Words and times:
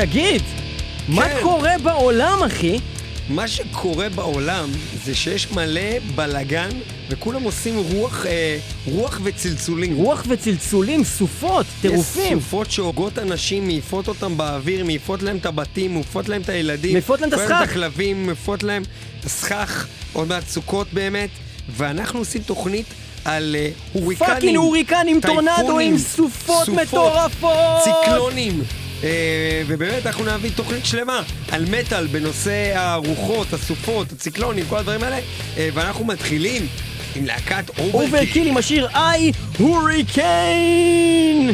תגיד, 0.00 0.42
כן. 0.42 1.12
מה 1.12 1.24
קורה 1.42 1.72
בעולם, 1.82 2.42
אחי? 2.46 2.78
מה 3.28 3.48
שקורה 3.48 4.08
בעולם 4.08 4.70
זה 5.04 5.14
שיש 5.14 5.50
מלא 5.50 5.98
בלגן 6.14 6.68
וכולם 7.08 7.42
עושים 7.42 7.78
רוח, 7.78 8.26
אה, 8.26 8.58
רוח 8.86 9.20
וצלצולים. 9.24 9.96
רוח 9.96 10.24
וצלצולים, 10.28 11.04
סופות, 11.04 11.66
טירופים. 11.80 12.38
יש 12.38 12.44
סופות 12.44 12.70
שהורגות 12.70 13.18
אנשים, 13.18 13.66
מעיפות 13.66 14.08
אותם 14.08 14.36
באוויר, 14.36 14.84
מעיפות 14.84 15.22
להם 15.22 15.36
את 15.36 15.46
הבתים, 15.46 15.94
מעיפות 15.94 16.28
להם 16.28 16.42
את 16.42 16.48
הילדים. 16.48 16.92
מעיפות 16.92 17.20
להם 17.20 17.28
את 17.28 17.34
הסכך. 17.34 17.50
מעיפות 17.50 17.60
להם 17.60 17.68
את 17.68 17.70
הכלבים, 17.70 18.26
מעיפות 18.26 18.62
להם 18.62 18.82
את 19.20 19.24
הסכך, 19.24 19.86
עוד 20.12 20.28
מעט 20.28 20.46
סוכות 20.48 20.86
באמת. 20.92 21.30
ואנחנו 21.76 22.18
עושים 22.18 22.42
תוכנית 22.42 22.86
על 23.24 23.56
אה, 23.58 23.70
הוריקנים. 23.92 24.34
fucking 24.34 24.56
הוריקנים, 24.56 25.20
טורנדואים, 25.20 25.98
סופות, 25.98 26.66
סופות 26.66 26.68
מטורפות. 26.68 27.84
ציקלונים. 27.84 28.62
אה, 29.04 29.62
ובאמת 29.66 30.06
אנחנו 30.06 30.24
נביא 30.24 30.50
תוכנית 30.56 30.86
שלמה 30.86 31.22
על 31.50 31.64
מטאל 31.70 32.06
בנושא 32.06 32.72
הרוחות, 32.74 33.52
הסופות, 33.52 34.12
הציקלונים, 34.12 34.64
כל 34.68 34.76
הדברים 34.76 35.02
האלה. 35.02 35.18
אה, 35.56 35.68
ואנחנו 35.74 36.04
מתחילים 36.04 36.66
עם 37.16 37.26
להקת 37.26 37.68
Overkill. 37.68 38.00
Overkill 38.00 38.48
עם 38.48 38.56
השיר 38.56 38.88
A 38.94 39.32
Hurricane! 39.58 41.50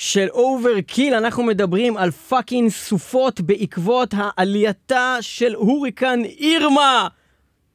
של 0.00 0.28
Overkill, 0.30 1.14
אנחנו 1.14 1.42
מדברים 1.42 1.96
על 1.96 2.10
fucking 2.10 2.70
סופות 2.70 3.40
בעקבות 3.40 4.14
העלייתה 4.16 5.16
של 5.20 5.54
הוריקן 5.54 6.20
אירמה. 6.24 7.08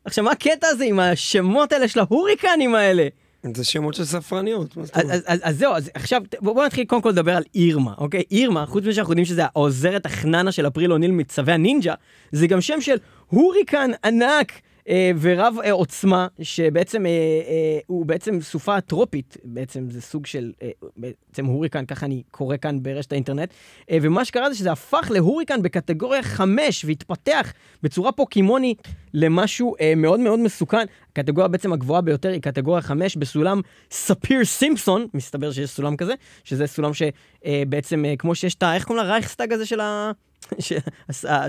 עכשיו, 0.05 0.23
מה 0.23 0.31
הקטע 0.31 0.67
הזה 0.67 0.83
עם 0.83 0.99
השמות 0.99 1.71
האלה 1.71 1.87
של 1.87 1.99
ההוריקנים 1.99 2.75
האלה? 2.75 3.07
זה 3.55 3.63
שמות 3.63 3.93
של 3.93 4.05
ספרניות. 4.05 4.77
אז, 4.77 4.89
אז, 4.93 5.23
אז, 5.25 5.39
אז 5.43 5.57
זהו, 5.57 5.73
אז 5.73 5.91
עכשיו 5.93 6.21
בואו 6.41 6.65
נתחיל 6.65 6.85
קודם 6.85 7.01
כל 7.01 7.09
לדבר 7.09 7.35
על 7.35 7.43
אירמה, 7.55 7.93
אוקיי? 7.97 8.23
אירמה, 8.31 8.65
חוץ 8.65 8.83
מזה 8.83 8.93
שאנחנו 8.93 9.11
יודעים 9.11 9.25
שזה 9.25 9.43
העוזרת 9.45 10.05
החננה 10.05 10.51
של 10.51 10.67
אפריל 10.67 10.91
אוניל 10.91 11.11
מצבי 11.11 11.53
הנינג'ה, 11.53 11.93
זה 12.31 12.47
גם 12.47 12.61
שם 12.61 12.81
של 12.81 12.97
הוריקן 13.27 13.91
ענק 14.05 14.51
אה, 14.89 15.11
ורב 15.21 15.55
אה, 15.63 15.71
עוצמה, 15.71 16.27
שבעצם 16.41 17.05
אה, 17.05 17.11
אה, 17.11 17.79
הוא 17.87 18.05
בעצם 18.05 18.41
סופה 18.41 18.81
טרופית, 18.81 19.37
בעצם 19.43 19.89
זה 19.89 20.01
סוג 20.01 20.25
של, 20.25 20.51
אה, 20.61 20.69
בעצם 20.97 21.45
הוריקן, 21.45 21.85
ככה 21.85 22.05
אני 22.05 22.23
קורא 22.31 22.57
כאן 22.57 22.83
ברשת 22.83 23.11
האינטרנט, 23.11 23.53
אה, 23.91 23.97
ומה 24.01 24.25
שקרה 24.25 24.49
זה 24.49 24.57
שזה 24.57 24.71
הפך 24.71 25.11
להוריקן 25.11 25.61
בקטגוריה 25.61 26.23
5, 26.23 26.85
והתפתח 26.85 27.53
בצורה 27.83 28.11
פוקימונית 28.11 28.81
למשהו 29.13 29.75
אה, 29.81 29.93
מאוד 29.95 30.19
מאוד 30.19 30.39
מסוכן. 30.39 30.85
הקטגוריה 31.19 31.47
בעצם 31.47 31.73
הגבוהה 31.73 32.01
ביותר 32.01 32.29
היא 32.29 32.41
קטגוריה 32.41 32.81
5 32.81 33.15
בסולם 33.17 33.61
ספיר 33.91 34.45
סימפסון, 34.45 35.07
מסתבר 35.13 35.51
שיש 35.51 35.69
סולם 35.69 35.95
כזה, 35.95 36.13
שזה 36.43 36.67
סולם 36.67 36.91
שבעצם, 36.93 38.05
אה, 38.05 38.13
כמו 38.17 38.35
שיש 38.35 38.55
את 38.55 38.63
ה... 38.63 38.75
איך 38.75 38.83
קוראים 38.83 39.05
לרייכסטאג 39.05 39.53
הזה 39.53 39.65
של 39.65 39.79
ה... 39.79 40.11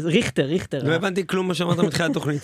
ריכטר, 0.05 0.45
ריכטר. 0.45 0.85
לא 0.85 0.95
הבנתי 0.95 1.27
כלום 1.27 1.49
מה 1.49 1.55
שאמרת 1.55 1.79
מתחילת 1.79 2.11
התוכנית. 2.11 2.43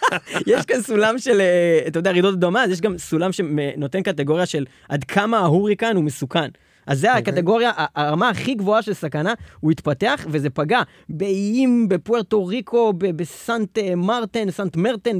יש 0.46 0.64
כאן 0.66 0.82
סולם 0.82 1.18
של, 1.18 1.40
אה, 1.40 1.80
אתה 1.86 1.98
יודע, 1.98 2.10
רעידות 2.10 2.34
אדמה, 2.34 2.64
אז 2.64 2.70
יש 2.70 2.80
גם 2.80 2.98
סולם 2.98 3.32
שנותן 3.32 4.02
קטגוריה 4.02 4.46
של 4.46 4.64
עד 4.88 5.04
כמה 5.04 5.38
ההוריקן 5.38 5.96
הוא 5.96 6.04
מסוכן. 6.04 6.48
אז 6.86 7.00
זה 7.00 7.12
הקטגוריה, 7.12 7.70
ה- 7.76 8.02
הרמה 8.02 8.28
הכי 8.28 8.54
גבוהה 8.54 8.82
של 8.82 8.94
סכנה, 8.94 9.34
הוא 9.60 9.70
התפתח 9.70 10.26
וזה 10.28 10.50
פגע 10.50 10.80
באיים 11.08 11.88
בפוארטו 11.88 12.46
ריקו, 12.46 12.92
בסנט 12.98 13.78
אה, 13.78 13.94
מרטן, 13.96 14.50
סנט 14.50 14.76
מרטן, 14.76 15.18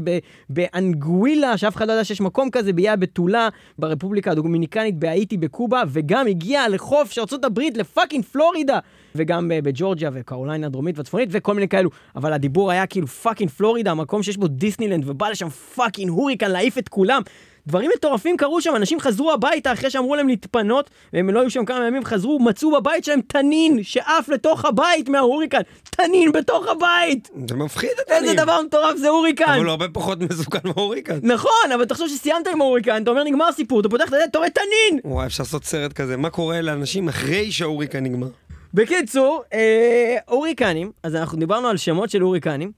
באנגווילה, 0.49 1.57
שאף 1.57 1.77
אחד 1.77 1.87
לא 1.89 1.93
יודע 1.93 2.05
שיש 2.05 2.21
מקום 2.21 2.51
כזה, 2.51 2.73
באיי 2.73 2.89
הבתולה, 2.89 3.49
ברפובליקה 3.79 4.31
הדומיניקנית, 4.31 4.99
בהאיטי, 4.99 5.37
בקובה, 5.37 5.83
וגם 5.89 6.27
הגיע 6.27 6.69
לחוף 6.69 7.11
של 7.11 7.21
ארה"ב, 7.21 7.61
ל 7.75 7.81
fucking 7.81 8.25
פלורידה, 8.25 8.79
וגם 9.15 9.53
אה, 9.53 9.59
בג'ורג'יה 9.63 10.11
וקרוליינה 10.13 10.67
הדרומית 10.67 10.99
והצפונית 10.99 11.29
וכל 11.33 11.55
מיני 11.55 11.69
כאלו. 11.69 11.91
אבל 12.17 12.33
הדיבור 12.33 12.71
היה 12.71 12.87
כאילו 12.87 13.07
fucking 13.07 13.51
פלורידה, 13.51 13.91
המקום 13.91 14.23
שיש 14.23 14.37
בו 14.37 14.49
דיסנילנד, 14.49 15.05
ובא 15.07 15.29
לשם 15.29 15.49
fucking 15.49 16.11
הוריקן 16.11 16.51
להעיף 16.51 16.79
את 16.79 16.89
כולם. 16.89 17.23
דברים 17.67 17.91
מטורפים 17.97 18.37
קרו 18.37 18.61
שם, 18.61 18.77
אנשים 18.77 19.01
חזרו 19.01 19.33
הביתה 19.33 19.73
אחרי 19.73 19.91
שאמרו 19.91 20.17
להם 20.17 20.29
להתפנות, 20.29 20.91
והם 21.13 21.31
לא 21.31 21.41
היו 21.41 21.51
שם 21.51 21.65
כמה 21.65 21.87
ימים, 21.87 22.05
חזרו, 22.05 22.39
מצאו 22.39 22.71
בבית 22.73 23.05
שלהם 23.05 23.21
תנין 23.21 23.83
שעף 23.83 24.29
לתוך 24.29 24.65
הבית 24.65 25.09
מההוריקן. 25.09 25.61
תנין 25.91 26.33
בתוך 26.33 26.67
הבית! 26.69 27.31
זה 27.49 27.55
מפחיד 27.55 27.91
את 28.07 28.11
איזה. 28.11 28.35
דבר 28.35 28.61
מטורף 28.67 28.97
זה 28.97 29.09
הוריקן! 29.09 29.45
אבל 29.45 29.65
הוא 29.65 29.71
הרבה 29.71 29.89
פחות 29.89 30.19
מסוכן 30.31 30.59
מההוריקן. 30.65 31.19
נכון, 31.23 31.73
אבל 31.75 31.85
תחשוב 31.85 32.09
שסיימת 32.09 32.47
עם 32.47 32.61
ההוריקן, 32.61 33.03
אתה 33.03 33.11
אומר 33.11 33.25
נגמר 33.25 33.45
הסיפור, 33.49 33.81
אתה 33.81 33.89
פותח 33.89 34.09
את 34.09 34.13
הדלת, 34.13 34.31
אתה 34.31 34.39
רואה 34.39 34.51
תנין! 34.51 35.01
וואי, 35.05 35.27
אפשר 35.27 35.43
לעשות 35.43 35.65
סרט 35.65 35.93
כזה. 35.93 36.17
מה 36.17 36.31
קורה 36.31 36.61
לאנשים 36.61 37.09
אחרי 37.09 37.53
שההוריקן 37.53 38.05
נגמר? 38.05 38.29
בקיצור, 38.75 39.43
אה, 39.53 40.17
הוריקנים, 40.29 40.93
אז 41.03 41.17
אנחנו 41.17 41.39
דיברנו 41.39 41.69
על 41.69 41.77
שמות 41.77 42.11
של 42.11 42.21
הוריקנים, 42.21 42.73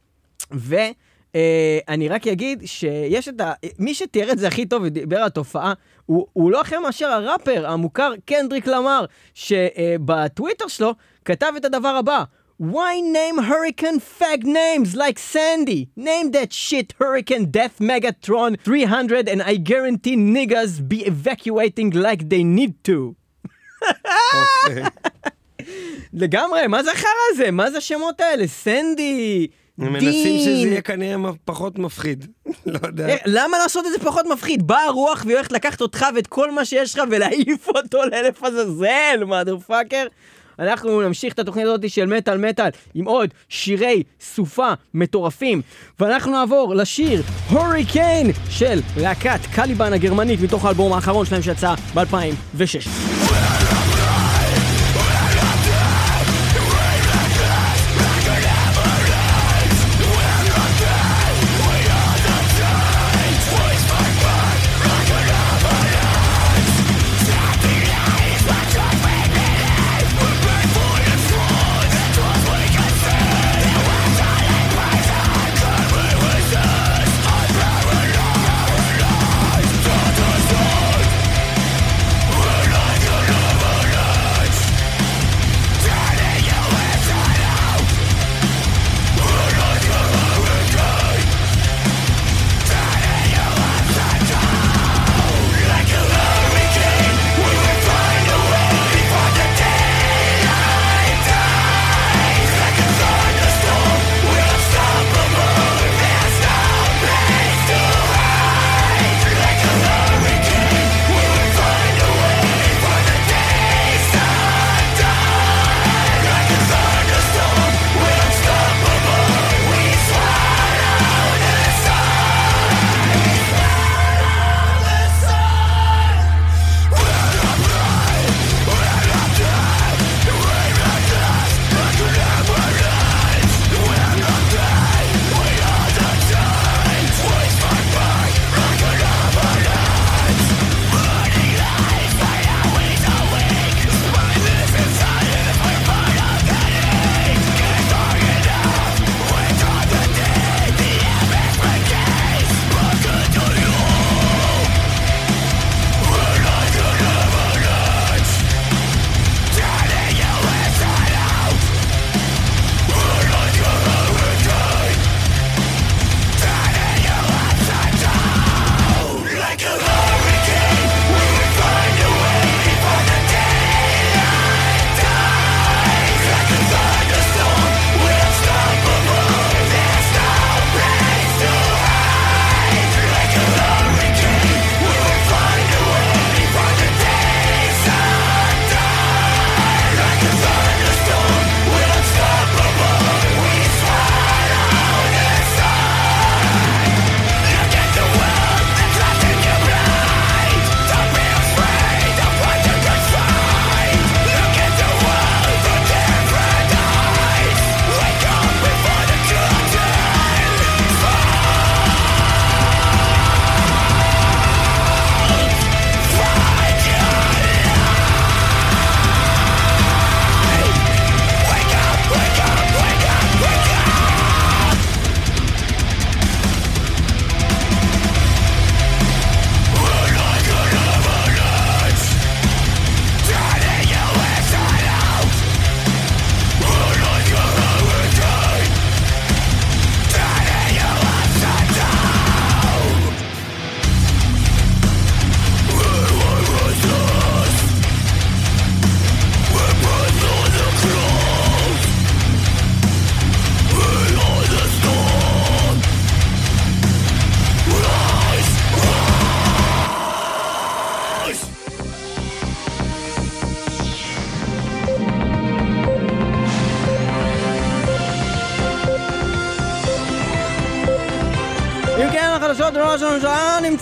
ואני 1.35 2.09
רק 2.09 2.27
אגיד 2.27 2.63
שיש 2.65 3.29
את 3.29 3.41
ה... 3.41 3.53
מי 3.79 3.95
שתיאר 3.95 4.33
את 4.33 4.39
זה 4.39 4.49
הכי 4.49 4.67
טוב 4.67 4.83
ודיבר 4.83 5.17
על 5.17 5.27
התופעה, 5.27 5.73
הוא, 6.07 6.27
הוא 6.33 6.51
לא 6.51 6.61
אחר 6.61 6.81
מאשר 6.81 7.07
הראפר 7.07 7.67
המוכר 7.67 8.13
קנדריק 8.25 8.67
למר, 8.67 9.05
שבטוויטר 9.35 10.69
שלו 10.69 10.95
כתב 11.25 11.53
את 11.57 11.65
הדבר 11.65 11.89
הבא. 11.89 12.25
Why 12.63 13.01
name 13.01 13.39
hurricane 13.51 13.99
fag 13.99 14.45
names 14.45 14.95
like 14.95 15.19
Sandy? 15.19 15.89
Name 15.97 16.31
that 16.31 16.53
shit 16.53 16.95
Hurricane 17.01 17.47
Death 17.47 17.81
Megatron 17.81 18.57
300 18.63 19.29
and 19.29 19.43
I 19.43 19.57
guarantee 19.57 20.17
niggas 20.17 20.89
be 20.89 21.05
evacuating 21.05 21.91
like 21.91 22.29
they 22.29 22.45
need 22.45 22.75
to. 22.85 23.15
אוקיי. 24.35 24.83
לגמרי, 26.23 26.67
מה 26.67 26.83
זה 26.83 26.93
החרא 26.93 27.11
הזה? 27.33 27.51
מה 27.51 27.71
זה 27.71 27.79
השמות 27.79 28.21
האלה? 28.21 28.47
סנדי. 28.47 29.47
מנסים 29.79 30.39
שזה 30.39 30.51
יהיה 30.51 30.81
כנראה 30.81 31.17
פחות 31.45 31.79
מפחיד. 31.79 32.27
לא 32.67 32.79
יודע. 32.87 33.09
אה, 33.09 33.17
למה 33.27 33.59
לעשות 33.59 33.87
את 33.87 33.93
זה 33.93 33.99
פחות 33.99 34.27
מפחיד? 34.33 34.67
באה 34.67 34.85
הרוח 34.85 35.23
והיא 35.25 35.37
הולכת 35.37 35.53
לקחת 35.53 35.81
אותך 35.81 36.07
ואת 36.15 36.27
כל 36.27 36.51
מה 36.51 36.65
שיש 36.65 36.95
לך 36.95 37.05
ולהעיף 37.11 37.69
אותו 37.69 37.99
לאלף 38.13 38.45
עזאזל, 38.45 39.25
מאדר 39.27 39.59
פאקר. 39.59 40.07
אנחנו 40.59 41.03
נמשיך 41.03 41.35
את 41.35 41.39
התוכנית 41.39 41.65
הזאת 41.65 41.91
של 41.91 42.07
מטאל 42.07 42.39
מטאל 42.39 42.69
עם 42.95 43.05
עוד 43.05 43.31
שירי 43.49 44.03
סופה 44.21 44.73
מטורפים 44.95 45.63
ואנחנו 46.01 46.33
נעבור 46.33 46.75
לשיר 46.75 47.23
הוריקיין 47.51 48.31
של 48.51 48.81
להקת 48.97 49.41
קליבן 49.55 49.93
הגרמנית 49.93 50.41
מתוך 50.41 50.65
האלבום 50.65 50.93
האחרון 50.93 51.27
שלהם 51.27 51.43
שיצא 51.43 51.75
ב-2006 51.95 53.64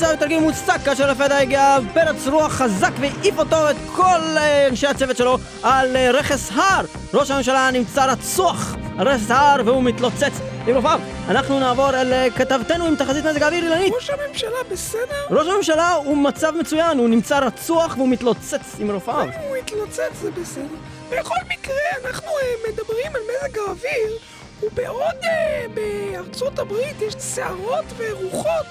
נמצא 0.03 0.17
בתרגיל 0.17 0.41
מוצק 0.41 0.79
כאשר 0.85 1.11
לפתע 1.11 1.37
הגיע 1.37 1.79
פרץ 1.95 2.27
רוח 2.27 2.53
חזק 2.53 2.91
והעיף 3.01 3.39
אותו 3.39 3.71
את 3.71 3.77
כל 3.97 4.21
אה, 4.37 4.69
אנשי 4.69 4.87
הצוות 4.87 5.17
שלו 5.17 5.39
על 5.63 5.97
אה, 5.97 6.11
רכס 6.11 6.51
הר. 6.53 6.85
ראש 7.15 7.31
הממשלה 7.31 7.71
נמצא 7.73 8.05
רצוח 8.05 8.77
על 8.99 9.09
רכס 9.09 9.31
ההר 9.31 9.61
והוא 9.65 9.83
מתלוצץ 9.83 10.33
לגרופיו. 10.67 11.01
אנחנו 11.29 11.61
נעבור 11.61 11.91
אל 11.91 12.13
אה, 12.13 12.27
כתבתנו 12.37 12.87
עם 12.87 12.97
תחזית 12.97 13.25
מזג 13.25 13.43
האוויר 13.43 13.65
אילנית. 13.65 13.93
ראש 13.95 14.11
הממשלה 14.11 14.57
בסדר? 14.71 15.27
ראש 15.31 15.49
הממשלה 15.49 15.93
הוא 15.93 16.17
במצב 16.17 16.53
מצוין, 16.61 16.99
הוא 16.99 17.09
נמצא 17.09 17.39
רצוח 17.39 17.95
והוא 17.97 18.09
מתלוצץ 18.09 18.77
עם 18.79 18.91
רופאיו. 18.91 19.29
הוא 19.49 19.57
יתלוצץ 19.57 20.13
זה 20.23 20.31
בסדר. 20.31 20.77
בכל 21.11 21.39
מקרה, 21.49 21.75
אנחנו 22.05 22.31
מדברים 22.69 23.13
על 23.15 23.21
מזג 23.23 23.59
האוויר, 23.59 24.19
ובעוד 24.63 25.17
בארצות 25.75 26.59
הברית 26.59 27.03
יש 27.03 27.15
סערות 27.19 27.85
ורוחות, 27.97 28.67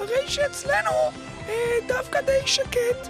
הרי 0.00 0.28
שאצלנו 0.28 0.90
אה, 1.48 1.54
דווקא 1.88 2.20
די 2.20 2.40
שקט, 2.46 3.08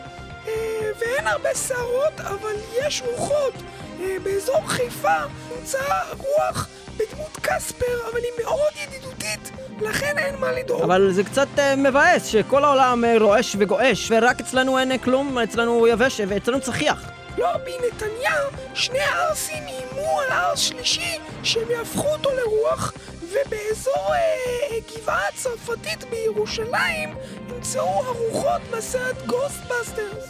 אה, 0.49 0.53
ואין 0.99 1.27
הרבה 1.27 1.55
סערות, 1.55 2.21
אבל 2.21 2.55
יש 2.79 3.03
רוחות. 3.07 3.55
אה, 4.01 4.17
באזור 4.23 4.61
חיפה 4.67 5.19
נמצא 5.57 5.79
רוח 6.19 6.69
בדמות 6.97 7.39
קספר, 7.43 8.09
אבל 8.13 8.19
היא 8.19 8.45
מאוד 8.45 8.73
ידידותית, 8.87 9.51
לכן 9.81 10.19
אין 10.19 10.37
מה 10.37 10.53
לדאוג. 10.53 10.83
אבל 10.83 11.11
זה 11.13 11.25
קצת 11.25 11.49
אה, 11.59 11.77
מבאס 11.77 12.27
שכל 12.27 12.65
העולם 12.65 13.05
אה, 13.05 13.15
רועש 13.21 13.57
וגועש 13.59 14.09
ורק 14.11 14.41
אצלנו 14.41 14.79
אין 14.79 14.93
אה, 14.93 14.99
כלום, 14.99 15.39
אצלנו 15.39 15.87
יבש 15.87 16.21
ואצלנו 16.29 16.61
צחיח. 16.61 17.11
לא, 17.39 17.49
בנתניה 17.57 18.35
שני 18.75 19.01
הערסים 19.01 19.63
איימו 19.67 20.21
על 20.21 20.33
ערס 20.33 20.59
שלישי 20.59 21.19
שהם 21.43 21.71
יהפכו 21.71 22.09
אותו 22.09 22.31
לרוח 22.31 22.93
ובאזור 23.35 24.15
אה, 24.15 24.79
גבעה 24.95 25.29
הצרפתית 25.29 26.05
בירושלים 26.11 27.15
נמצאו 27.49 28.03
הרוחות 28.05 28.63
בסרט 28.71 29.27
Ghostbusters 29.27 30.25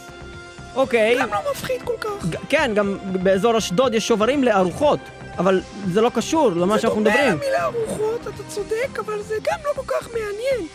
אוקיי, 0.75 1.17
גם 1.21 1.29
לא 1.33 1.51
מפחיד 1.51 1.81
כל 1.83 1.97
כך 2.01 2.25
כן, 2.49 2.71
גם 2.75 2.97
באזור 3.23 3.57
אשדוד 3.57 3.93
יש 3.93 4.07
שוברים 4.07 4.43
לארוחות, 4.43 4.99
אבל 5.37 5.61
זה 5.93 6.01
לא 6.01 6.11
קשור 6.15 6.51
למה 6.51 6.79
שאנחנו 6.79 7.03
זה 7.03 7.09
מדברים. 7.09 7.31
דומה 7.31 7.43
למילה 7.43 7.65
רוחות, 7.65 8.21
אתה 8.21 8.43
צודק, 8.47 8.99
אבל 8.99 9.21
זה 9.21 9.35
גם 9.43 9.59
לא 9.65 9.73
כל 9.81 9.87
כך 9.87 10.07
מעניין 10.07 10.67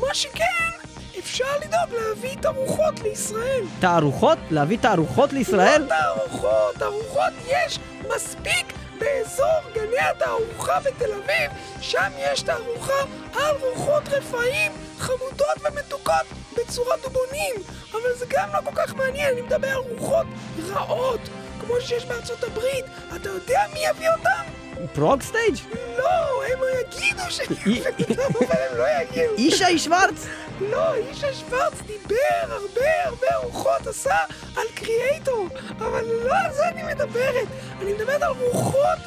מה 0.00 0.14
שכן, 0.14 0.88
אפשר 1.18 1.44
לדאוג 1.56 2.00
להביא 2.00 2.36
את 2.40 2.44
הרוחות 2.44 3.00
לישראל 3.00 3.62
תערוכות? 3.80 4.38
להביא 4.50 4.78
תערוכות 4.78 5.32
לישראל? 5.32 5.82
לא 5.82 5.88
תערוכות, 5.88 6.74
תערוכות 6.78 7.32
יש 7.48 7.78
מספיק 8.16 8.72
באזור 8.98 9.60
גני 9.74 9.98
התערוכה 10.10 10.80
בתל 10.80 11.12
אביב, 11.12 11.50
שם 11.80 12.12
יש 12.18 12.42
תערוכה 12.42 13.02
על 13.34 13.56
רוחות 13.60 14.02
רפאים 14.08 14.72
חמודות 14.98 15.58
ומתוקות 15.64 16.26
בצורת 16.56 17.02
דובונים, 17.02 17.54
אבל 17.92 18.14
זה 18.18 18.26
גם 18.28 18.48
לא 18.52 18.60
כל 18.64 18.74
כך 18.74 18.94
מעניין, 18.94 19.32
אני 19.32 19.42
מדבר 19.42 19.68
על 19.68 19.76
רוחות 19.76 20.26
רעות, 20.68 21.20
כמו 21.60 21.80
שיש 21.80 22.04
בארצות 22.04 22.44
הברית, 22.44 22.84
אתה 23.16 23.28
יודע 23.28 23.60
מי 23.72 23.78
יביא 23.90 24.08
אותם? 24.18 24.57
פרוג 24.92 25.22
סטייג'? 25.22 25.54
לא, 25.98 26.04
הם 26.52 26.58
יגידו 26.80 27.22
אותם, 27.22 28.46
אבל 28.46 28.56
הם 28.70 28.78
לא 28.78 28.84
יגיעו. 29.02 29.34
ישי 29.38 29.78
שוורץ? 29.78 30.26
לא, 30.60 30.94
אישה 30.94 31.32
שוורץ 31.34 31.72
דיבר 31.86 32.14
הרבה 32.54 33.04
הרבה 33.04 33.26
רוחות, 33.42 33.86
עשה 33.86 34.16
על 34.56 34.66
קריאייטור, 34.74 35.48
אבל 35.78 36.04
לא 36.24 36.34
על 36.34 36.52
זה 36.52 36.68
אני 36.68 36.82
מדברת. 36.82 37.46
אני 37.82 37.92
מדברת 37.92 38.22
על 38.22 38.32
רוחות 38.40 38.98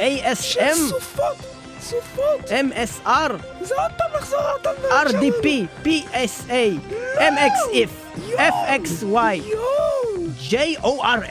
של? 0.41 0.73
סופות, 0.89 1.35
סופות. 1.81 2.39
MSR? 2.49 3.31
זה 3.61 3.75
עוד 3.75 3.91
פעם 3.97 4.11
לחזור 4.15 4.39
על 4.39 4.53
אותם 4.53 4.69
דברים 4.81 5.33
RDP? 5.33 5.47
PSA? 5.87 6.91
MXF? 7.17 8.17
FXY? 8.37 9.53
JORN? 10.49 11.23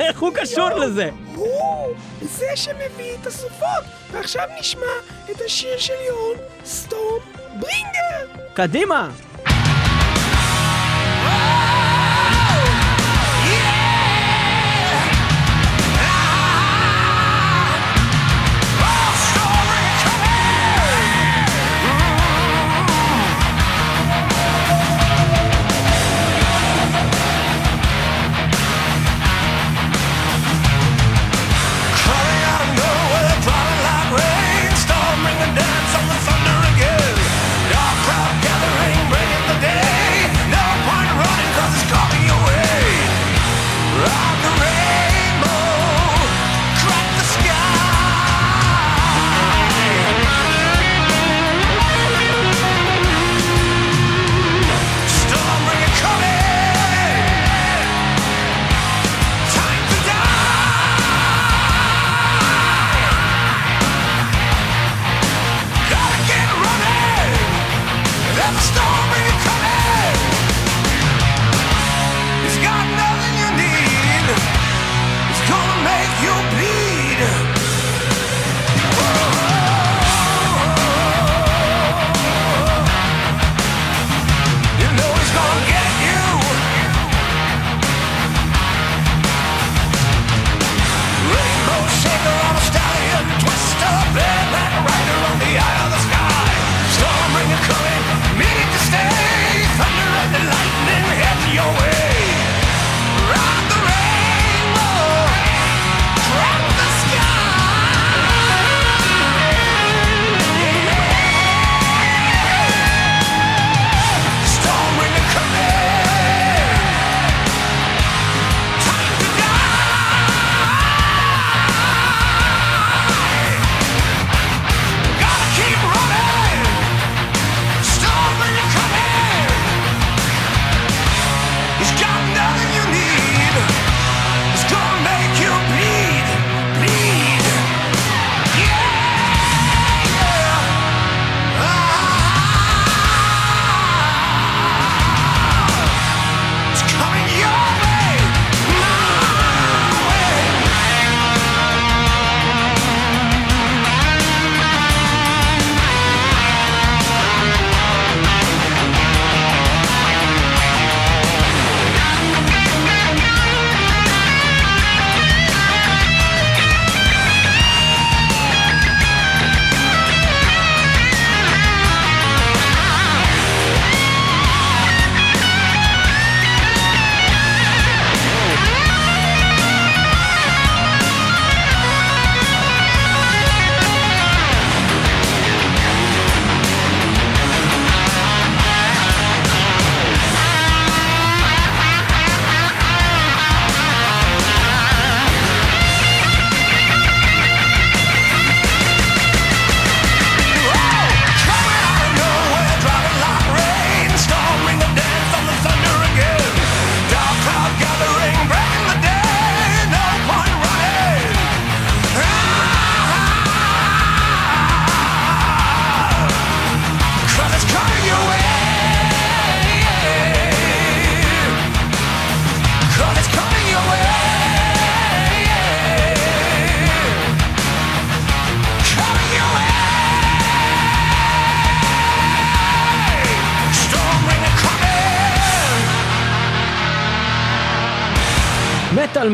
איך 0.00 0.20
הוא 0.20 0.32
קשור 0.34 0.70
לזה? 0.70 1.10
הוא 1.36 1.94
זה 2.22 2.46
שמביא 2.54 3.14
את 3.20 3.26
הסופות. 3.26 3.84
ועכשיו 4.12 4.48
נשמע 4.60 4.92
את 5.30 5.40
השיר 5.46 5.78
של 5.78 5.92
יון, 6.08 6.36
סטורם 6.64 7.20
ברינגר. 7.60 8.42
קדימה! 8.54 9.10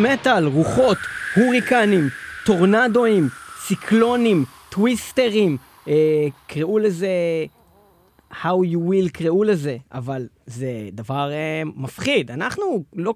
מטאל 0.03 0.47
רוחות, 0.47 0.99
הוריקנים, 1.37 2.09
טורנדואים, 2.45 3.29
ציקלונים, 3.67 4.45
טוויסטרים, 4.71 5.57
אה, 5.89 6.27
קראו 6.47 6.79
לזה 6.79 7.09
how 8.33 8.65
you 8.73 8.77
will, 8.77 9.11
קראו 9.13 9.45
לזה, 9.45 9.77
אבל 9.93 10.29
זה 10.47 10.89
דבר 10.93 11.31
אה, 11.33 11.63
מפחיד. 11.77 12.31
אנחנו 12.31 12.85
לא. 12.97 13.15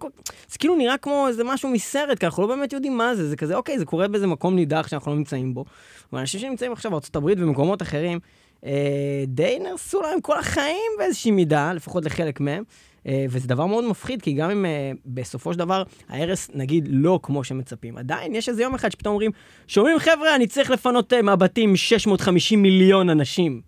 זה 0.49 0.59
כאילו 0.59 0.77
נראה 0.77 0.97
כמו 0.99 1.29
איזה 1.29 1.45
משהו 1.45 1.69
מסרט, 1.69 2.19
כי 2.19 2.27
אנחנו 2.27 2.43
לא 2.43 2.49
באמת 2.49 2.73
יודעים 2.73 2.97
מה 2.97 3.15
זה, 3.15 3.29
זה 3.29 3.37
כזה, 3.37 3.57
אוקיי, 3.57 3.79
זה 3.79 3.85
קורה 3.85 4.09
באיזה 4.09 4.27
מקום 4.27 4.57
נידח 4.57 4.89
שאנחנו 4.89 5.13
לא 5.13 5.19
נמצאים 5.19 5.55
בו. 5.55 5.65
ואנשים 6.13 6.41
שנמצאים 6.41 6.73
עכשיו 6.73 6.93
הברית 7.15 7.39
ובמקומות 7.39 7.83
אחרים, 7.83 8.19
אה, 8.65 9.25
די 9.27 9.59
נהרסו 9.63 10.03
להם 10.03 10.21
כל 10.21 10.39
החיים 10.39 10.93
באיזושהי 10.99 11.31
מידה, 11.31 11.73
לפחות 11.73 12.05
לחלק 12.05 12.41
מהם. 12.41 12.65
אה, 13.07 13.27
וזה 13.31 13.49
דבר 13.49 13.67
מאוד 13.67 13.85
מפחיד, 13.85 14.23
כי 14.23 14.33
גם 14.33 14.51
אם 14.51 14.65
אה, 14.65 14.93
בסופו 15.07 15.53
של 15.53 15.59
דבר 15.59 15.83
ההרס, 16.09 16.51
נגיד, 16.55 16.89
לא 16.91 17.21
כמו 17.23 17.45
שמצפים, 17.45 17.97
עדיין 17.97 18.35
יש 18.35 18.49
איזה 18.49 18.63
יום 18.63 18.75
אחד 18.75 18.93
שפתאום 18.93 19.13
אומרים, 19.13 19.31
שומעים 19.67 19.99
חבר'ה, 19.99 20.35
אני 20.35 20.47
צריך 20.47 20.71
לפנות 20.71 21.13
אה, 21.13 21.23
מהבתים 21.23 21.77
650 21.77 22.63
מיליון 22.63 23.11
אנשים. 23.11 23.61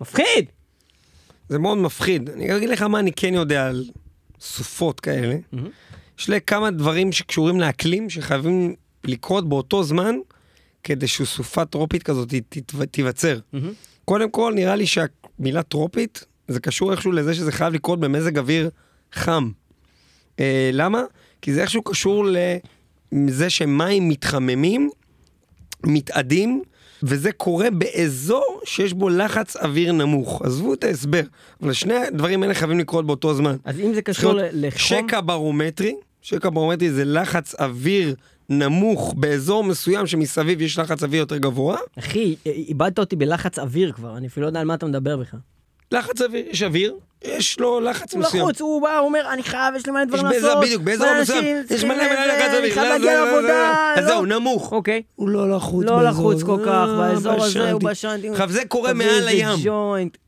מפחיד! 0.00 0.44
זה 1.48 1.58
מאוד 1.58 1.78
מפחיד. 1.78 2.30
אני 2.30 2.56
אגיד 2.56 2.68
לך 2.68 2.82
מה 2.82 2.98
אני 2.98 3.12
כן 3.12 3.34
יודע 3.34 3.66
על 3.66 3.84
סופות 4.40 5.00
כאלה. 5.00 5.36
יש 6.18 6.28
לי 6.28 6.40
כמה 6.40 6.70
דברים 6.70 7.12
שקשורים 7.12 7.60
לאקלים 7.60 8.10
שחייבים 8.10 8.74
לקרות 9.04 9.48
באותו 9.48 9.82
זמן, 9.82 10.14
כדי 10.84 11.06
שסופה 11.06 11.64
טרופית 11.64 12.02
כזאת 12.02 12.34
תיווצר. 12.90 13.38
קודם 14.04 14.30
כל, 14.30 14.52
נראה 14.56 14.76
לי 14.76 14.86
שהמילה 14.86 15.62
טרופית, 15.62 16.24
זה 16.50 16.60
קשור 16.60 16.92
איכשהו 16.92 17.12
לזה 17.12 17.34
שזה 17.34 17.52
חייב 17.52 17.74
לקרות 17.74 18.00
במזג 18.00 18.38
אוויר 18.38 18.70
חם. 19.12 19.50
אה, 20.40 20.70
למה? 20.72 21.02
כי 21.42 21.54
זה 21.54 21.62
איכשהו 21.62 21.82
קשור 21.82 22.26
לזה 23.12 23.50
שמים 23.50 24.08
מתחממים, 24.08 24.90
מתאדים, 25.84 26.62
וזה 27.02 27.32
קורה 27.32 27.70
באזור 27.70 28.60
שיש 28.64 28.92
בו 28.92 29.08
לחץ 29.08 29.56
אוויר 29.56 29.92
נמוך. 29.92 30.42
עזבו 30.42 30.74
את 30.74 30.84
ההסבר, 30.84 31.22
אבל 31.62 31.72
שני 31.72 31.94
הדברים 31.94 32.42
האלה 32.42 32.54
חייבים 32.54 32.78
לקרות 32.78 33.06
באותו 33.06 33.34
זמן. 33.34 33.56
אז 33.64 33.80
אם 33.80 33.94
זה 33.94 34.02
קשור 34.02 34.32
לחום... 34.52 34.78
שקע 34.78 35.20
ברומטרי, 35.24 35.94
שקע 36.22 36.50
ברומטרי 36.50 36.90
זה 36.90 37.04
לחץ 37.04 37.54
אוויר 37.54 38.14
נמוך 38.48 39.14
באזור 39.16 39.64
מסוים 39.64 40.06
שמסביב 40.06 40.60
יש 40.60 40.78
לחץ 40.78 41.02
אוויר 41.02 41.20
יותר 41.20 41.36
גבוה. 41.36 41.76
אחי, 41.98 42.36
איבדת 42.46 42.98
אותי 42.98 43.16
בלחץ 43.16 43.58
אוויר 43.58 43.92
כבר, 43.92 44.16
אני 44.16 44.26
אפילו 44.26 44.44
לא 44.44 44.48
יודע 44.48 44.60
על 44.60 44.66
מה 44.66 44.74
אתה 44.74 44.86
מדבר 44.86 45.16
בכלל. 45.16 45.40
לחץ 45.92 46.20
אוויר, 46.22 46.44
יש 46.50 46.62
אוויר, 46.62 46.94
יש 47.24 47.60
לו 47.60 47.80
לחץ 47.80 48.12
הוא 48.14 48.20
מסוים. 48.20 48.42
לחוץ, 48.42 48.60
הוא 48.60 48.82
בא, 48.82 48.98
הוא 48.98 49.06
אומר, 49.08 49.20
אני 49.32 49.42
חייב, 49.42 49.74
יש 49.76 49.86
לי 49.86 49.92
מלא 49.92 50.04
דברים 50.04 50.26
לעשות. 50.26 50.60
בדיוק, 50.64 50.82
באזור 50.82 51.06
מלא 51.12 51.20
מסוים, 51.22 51.44
יש 51.70 51.84
מלא 51.84 51.96
מלא 51.96 52.26
לחץ 52.26 52.42
אוויר. 52.46 52.60
אני 52.60 52.70
חייב 52.70 52.86
לא, 52.86 52.92
להגיע 52.92 53.10
זה- 53.24 53.24
זה- 53.24 53.32
לעבודה. 53.32 53.94
אז 53.96 54.04
לא. 54.04 54.10
זהו, 54.10 54.24
נמוך. 54.26 54.72
אוקיי. 54.72 55.02
הוא 55.16 55.28
לא 55.28 55.56
לחוץ 55.56 55.84
לא 55.86 55.96
באזור 55.96 56.10
לחוץ 56.32 56.42
כל. 56.42 56.56
כך, 56.64 56.68
אה, 56.88 56.96
באזור 56.96 57.44
הזה 57.44 57.70
הוא 57.72 57.80
בשנתי. 57.80 58.28
עכשיו 58.28 58.50
זה 58.50 58.64
קורה 58.68 58.92
מעל 58.92 59.28
הים. 59.28 59.58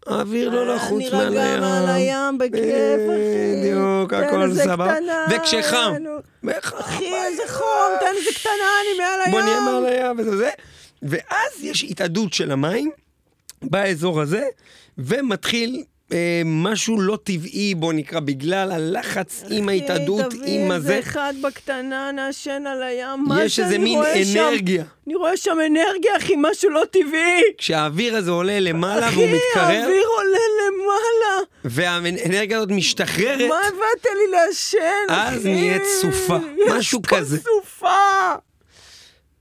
האוויר 0.07 0.51
לא 0.51 0.75
לחוץ 0.75 1.03
אני 1.03 1.11
מעל 1.13 1.29
רגע 1.29 1.43
הים. 1.45 1.61
מעל 1.61 1.89
הים, 1.89 2.39
בכיף, 2.39 2.61
אחי. 3.07 3.61
בדיוק, 3.63 4.13
הכל 4.13 4.55
סבבה. 4.55 4.95
וכשחם. 5.31 5.93
אחי, 6.81 7.15
איזה 7.15 7.43
חום, 7.49 7.67
תן 8.01 8.07
איזה 8.19 8.31
קטנה, 8.41 8.53
אני 8.81 8.99
מעל 8.99 9.21
הים. 9.21 9.31
בוא 9.33 9.41
נהיה 9.41 9.61
מעל 9.61 9.87
הים 9.87 10.19
וזה 10.19 10.37
זה. 10.37 10.51
ואז 11.03 11.53
יש 11.63 11.85
התאדות 11.85 12.33
של 12.33 12.51
המים 12.53 12.91
באזור 13.63 14.21
הזה, 14.21 14.45
ומתחיל 14.99 15.83
אה, 16.13 16.43
משהו 16.45 17.01
לא 17.01 17.19
טבעי, 17.25 17.75
בוא 17.75 17.93
נקרא, 17.93 18.21
בגלל 18.21 18.73
הלחץ 18.73 19.45
עם 19.51 19.69
ההתאדות, 19.69 20.21
אחי, 20.21 20.37
עם 20.37 20.43
תביא 20.43 20.73
הזה. 20.73 20.97
איזה 20.97 20.99
אחד 20.99 21.35
בקטנה, 21.43 22.11
נעשן 22.13 22.65
על 22.67 22.83
הים, 22.83 23.25
מה 23.29 23.45
יש 23.45 23.59
איזה 23.61 23.79
מין 23.79 23.99
רואה 23.99 24.25
שם- 24.25 24.39
אנרגיה. 24.41 24.85
אני 25.07 25.15
רואה 25.15 25.37
שם 25.37 25.51
אנרגיה, 25.67 26.17
אחי, 26.17 26.33
משהו 26.39 26.71
לא 26.71 26.83
טבעי. 26.91 27.43
כשהאוויר 27.59 28.17
הזה 28.17 28.31
עולה 28.31 28.61
למעלה 28.61 29.01
והוא 29.13 29.25
אחי, 29.25 29.35
מתקרר, 29.35 29.63
האוויר 29.83 30.05
עולה 30.17 30.39
למעלה. 30.67 31.43
והאנרגיה 31.65 32.57
הזאת 32.57 32.71
משתחררת, 32.71 33.49
מה 33.49 33.59
הבאת 33.69 34.05
לי 34.05 34.31
לעשן, 34.33 34.79
אחי? 35.09 35.35
אז 35.37 35.47
נהיית 35.47 35.83
סופה, 36.01 36.39
משהו 36.77 37.01
יש 37.01 37.09
פה 37.09 37.17
כזה. 37.17 37.39
סופה. 37.41 37.89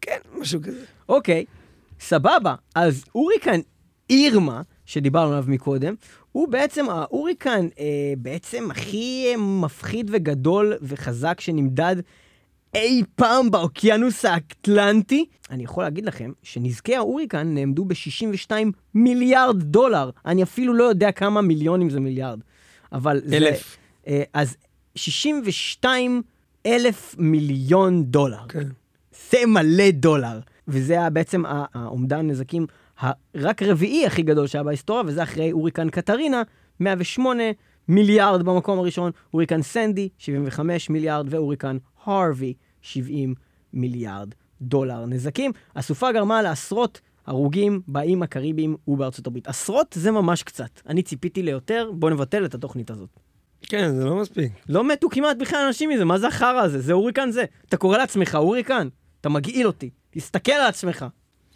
כן, 0.01 0.17
משהו 0.37 0.59
כזה. 0.63 0.83
אוקיי, 1.09 1.45
סבבה. 1.99 2.55
אז 2.75 3.03
הוריקן 3.11 3.59
אירמה, 4.09 4.61
שדיברנו 4.91 5.31
עליו 5.31 5.45
מקודם, 5.47 5.93
הוא 6.31 6.47
בעצם 6.47 6.89
ההוריקן 6.89 7.67
אה, 7.79 8.13
בעצם 8.17 8.71
הכי 8.71 9.25
אה, 9.27 9.37
מפחיד 9.37 10.09
וגדול 10.13 10.73
וחזק 10.81 11.41
שנמדד 11.41 11.95
אי 12.75 13.03
פעם 13.15 13.51
באוקיינוס 13.51 14.25
האטלנטי. 14.25 15.25
אני 15.49 15.63
יכול 15.63 15.83
להגיד 15.83 16.05
לכם 16.05 16.31
שנזקי 16.43 16.95
ההוריקן 16.95 17.53
נאמדו 17.53 17.85
ב-62 17.85 18.51
מיליארד 18.95 19.63
דולר. 19.63 20.09
אני 20.25 20.43
אפילו 20.43 20.73
לא 20.73 20.83
יודע 20.83 21.11
כמה 21.11 21.41
מיליונים 21.41 21.89
זה 21.89 21.99
מיליארד. 21.99 22.39
אבל 22.91 23.21
זה... 23.25 23.37
אלף. 23.37 23.77
אה, 24.07 24.23
אז 24.33 24.57
62 24.95 26.21
אלף 26.65 27.15
מיליון 27.17 28.03
דולר. 28.03 28.47
כן. 28.49 28.67
זה 29.31 29.37
מלא 29.47 29.91
דולר. 29.91 30.39
וזה 30.67 30.93
היה 30.93 31.09
בעצם 31.09 31.43
האומדן 31.73 32.27
נזקים 32.27 32.65
הרק 33.01 33.63
רביעי 33.63 34.05
הכי 34.05 34.21
גדול 34.21 34.47
שהיה 34.47 34.63
בהיסטוריה, 34.63 35.03
וזה 35.05 35.23
אחרי 35.23 35.49
הוריקן 35.49 35.89
קטרינה, 35.89 36.41
108 36.79 37.43
מיליארד 37.87 38.43
במקום 38.43 38.79
הראשון, 38.79 39.11
הוריקן 39.31 39.61
סנדי, 39.61 40.09
75 40.17 40.89
מיליארד, 40.89 41.33
והוריקן 41.33 41.77
הרווי, 42.05 42.53
70 42.81 43.33
מיליארד 43.73 44.33
דולר 44.61 45.05
נזקים. 45.05 45.51
הסופה 45.75 46.11
גרמה 46.11 46.41
לעשרות 46.41 47.01
הרוגים 47.27 47.81
באיים 47.87 48.23
הקריביים 48.23 48.75
ובארצות 48.87 49.27
הברית. 49.27 49.47
עשרות 49.47 49.95
זה 49.99 50.11
ממש 50.11 50.43
קצת. 50.43 50.81
אני 50.87 51.03
ציפיתי 51.03 51.43
ליותר, 51.43 51.91
בואו 51.93 52.13
נבטל 52.13 52.45
את 52.45 52.55
התוכנית 52.55 52.91
הזאת. 52.91 53.09
כן, 53.61 53.95
זה 53.95 54.05
לא 54.05 54.15
מספיק. 54.15 54.51
לא 54.69 54.83
מתו 54.83 55.09
כמעט 55.09 55.37
בכלל 55.37 55.59
אנשים 55.67 55.89
מזה, 55.89 56.05
מה 56.05 56.17
זה 56.19 56.27
החרא 56.27 56.61
הזה? 56.61 56.79
זה 56.79 56.93
הוריקן 56.93 57.31
זה. 57.31 57.45
אתה 57.67 57.77
קורא 57.77 57.97
לעצמך 57.97 58.35
הוריקן? 58.35 58.87
אתה 59.21 59.29
מגעיל 59.29 59.67
אותי. 59.67 59.89
תסתכל 60.09 60.51
על 60.51 60.67
עצמך. 60.67 61.05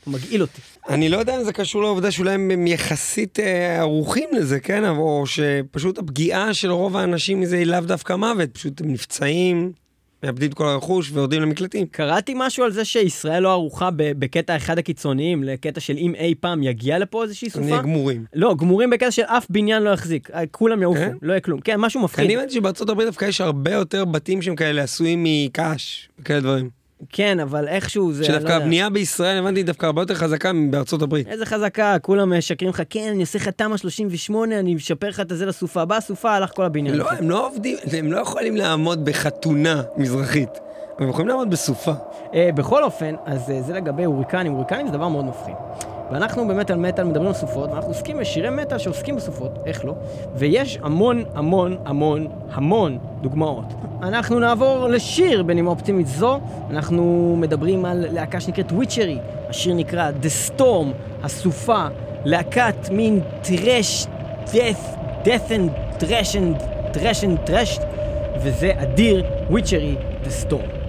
אתה 0.06 0.18
מגעיל 0.18 0.41
אותי. 0.41 0.62
אני 0.89 1.10
לא 1.10 1.18
יודע 1.18 1.38
אם 1.38 1.44
זה 1.44 1.54
קשור 1.54 1.82
לעובדה 1.82 2.12
שאולי 2.12 2.32
הם 2.34 2.68
יחסית 2.68 3.39
אה, 3.39 3.80
ערוכים 3.80 4.30
לזה, 4.34 4.60
כן? 4.60 4.86
או 4.86 5.24
שפשוט 5.26 5.98
הפגיעה 5.98 6.54
של 6.54 6.72
רוב 6.72 6.98
האנשים 6.98 7.39
מזה 7.39 7.58
היא 7.58 7.65
לאו 7.65 7.80
דווקא 7.80 8.13
מוות, 8.13 8.50
פשוט 8.54 8.82
הם 8.82 8.94
נפצעים, 8.94 9.72
מאבדים 10.24 10.50
את 10.50 10.54
כל 10.54 10.68
הרכוש 10.68 11.12
ויורדים 11.13 11.41
למקלטים. 11.41 11.88
קראתי 11.88 12.34
משהו 12.36 12.63
על 12.63 12.72
זה 12.72 12.86
שישראל 12.86 13.44
לא 13.44 13.52
ערוכה 13.52 13.89
בקטע 13.94 14.56
אחד 14.56 14.78
הקיצוניים, 14.78 15.44
לקטע 15.44 15.80
של 15.80 15.98
אם 15.98 16.15
אי 16.15 16.36
פעם 16.39 16.63
יגיע 16.63 17.00
לפה 17.00 17.24
איזושהי 17.24 17.50
סופה. 17.50 17.65
נהיה 17.65 17.82
גמורים. 17.82 18.26
לא, 18.34 18.56
גמורים 18.58 18.89
בקטע 18.89 19.12
של 19.12 19.22
אף 19.22 19.46
בניין 19.50 19.84
לא 19.84 19.89
יחזיק. 19.89 20.30
אה, 20.32 20.48
כולם 20.52 20.82
יעופו, 20.82 21.00
כן? 21.00 21.18
לא 21.22 21.32
יהיה 21.32 21.39
כלום. 21.39 21.62
כן, 21.62 21.78
משהו 21.78 22.02
מפחיד. 22.02 22.26
אני 22.26 22.36
הבנתי 22.36 22.54
שבארצות 22.54 22.89
הברית 22.89 23.08
דווקא 23.08 23.26
יש 23.26 23.41
הרבה 23.41 23.72
יותר 23.72 24.06
בתים 24.06 24.41
שהם 24.41 24.56
כאלה 24.56 24.84
עשויים 24.84 25.24
מקש, 25.24 26.10
וכאלה 26.20 26.39
דברים. 26.39 26.85
כן, 27.10 27.39
אבל 27.39 27.67
איכשהו 27.67 28.13
זה... 28.13 28.23
שדווקא 28.23 28.43
לא 28.43 28.53
יודע. 28.53 28.63
הבנייה 28.63 28.89
בישראל, 28.89 29.38
הבנתי, 29.38 29.63
דווקא 29.63 29.86
הרבה 29.86 30.01
יותר 30.01 30.15
חזקה 30.15 30.53
מבארצות 30.53 31.01
הברית. 31.01 31.27
איזה 31.27 31.45
חזקה, 31.45 31.99
כולם 32.01 32.38
משקרים 32.38 32.69
לך, 32.69 32.81
כן, 32.89 33.10
אני 33.12 33.21
עושה 33.21 33.39
לך 33.39 33.47
תמ"א 33.47 33.77
38, 33.77 34.60
אני 34.60 34.75
משפר 34.75 35.10
לך 35.10 35.19
את 35.19 35.29
זה 35.29 35.45
לסופה. 35.45 35.86
באה 35.86 36.01
סופה, 36.01 36.31
הלך 36.31 36.51
כל 36.55 36.65
הבניין. 36.65 36.95
לא, 36.95 37.12
הם 37.12 37.29
לא 37.29 37.47
עובדים, 37.47 37.77
הם 37.97 38.12
לא 38.12 38.19
יכולים 38.19 38.55
לעמוד 38.55 39.05
בחתונה 39.05 39.84
מזרחית. 39.97 40.49
הם 40.99 41.10
יכולים 41.10 41.27
לעמוד 41.27 41.49
בסופה. 41.49 41.93
אה, 42.34 42.49
בכל 42.55 42.84
אופן, 42.84 43.15
אז 43.25 43.49
אה, 43.49 43.62
זה 43.62 43.73
לגבי 43.73 44.03
הוריקנים. 44.03 44.51
הוריקנים 44.51 44.88
זה 44.88 44.93
דבר 44.93 45.08
מאוד 45.08 45.25
מפחיד. 45.25 45.55
ואנחנו 46.12 46.48
במטאל 46.48 46.76
מטאל 46.76 47.04
מדברים 47.04 47.28
על 47.28 47.34
סופות, 47.34 47.70
ואנחנו 47.70 47.89
עוסקים 47.89 48.18
בשירי 48.18 48.50
מטאל 48.50 48.78
שעוסקים 48.78 49.15
בסופות, 49.15 49.60
איך 49.65 49.86
לא? 49.86 49.96
ויש 50.36 50.80
המון 50.84 51.24
המון 51.36 51.78
המון 51.86 52.28
המון 52.52 52.98
דוגמאות. 53.22 53.65
אנחנו 54.04 54.39
נעבור 54.39 54.88
לשיר 54.88 55.44
בנימה 55.44 55.70
אופטימית 55.70 56.08
זו, 56.08 56.39
אנחנו 56.70 57.36
מדברים 57.39 57.86
על 57.86 58.06
להקה 58.12 58.39
שנקראת 58.39 58.72
וויצ'רי, 58.72 59.18
השיר 59.50 59.74
נקרא 59.74 60.12
The 60.22 60.52
Storm, 60.52 60.88
הסופה, 61.24 61.86
להקת 62.26 62.89
מין 62.91 63.22
טרש, 63.41 64.08
death, 64.46 64.98
death 65.24 65.50
and 65.50 66.02
trash 66.02 66.36
and 66.36 66.62
trash 66.94 67.24
and 67.24 67.50
trash, 67.50 67.82
וזה 68.38 68.72
אדיר, 68.78 69.26
וויצ'רי, 69.50 69.96
The 70.24 70.48
Storm. 70.48 70.85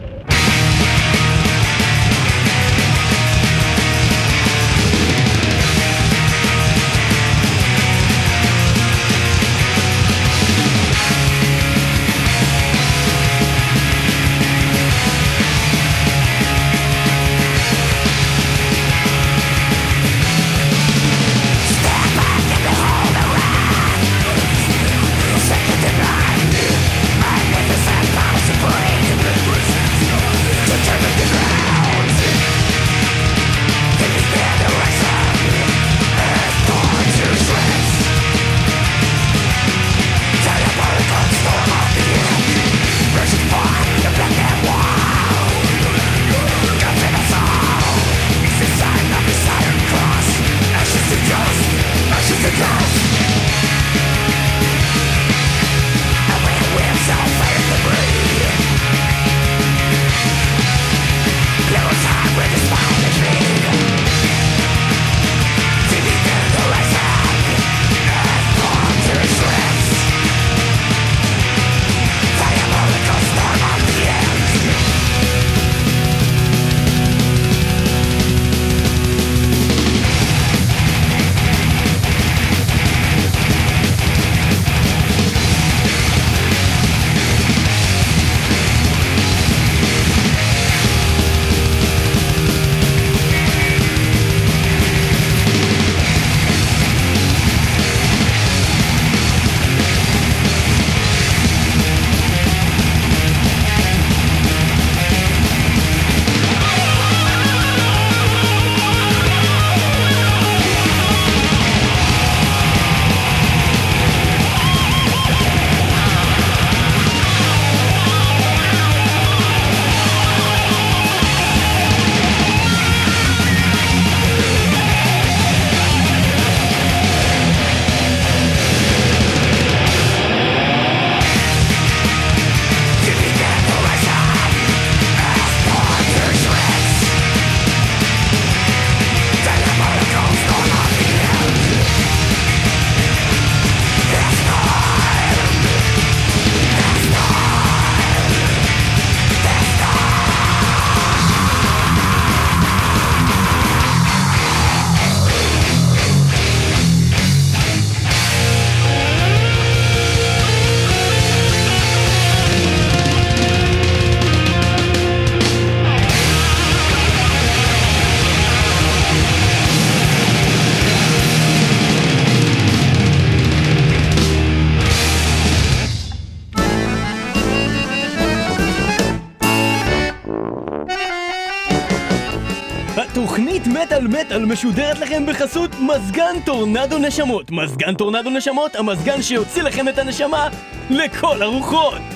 משודרת 184.46 184.98
לכם 184.98 185.26
בחסות 185.26 185.70
מזגן 185.80 186.34
טורנדו 186.44 186.98
נשמות. 186.98 187.50
מזגן 187.50 187.94
טורנדו 187.94 188.30
נשמות, 188.30 188.76
המזגן 188.76 189.22
שיוציא 189.22 189.62
לכם 189.62 189.88
את 189.88 189.98
הנשמה 189.98 190.48
לכל 190.90 191.42
הרוחות. 191.42 192.15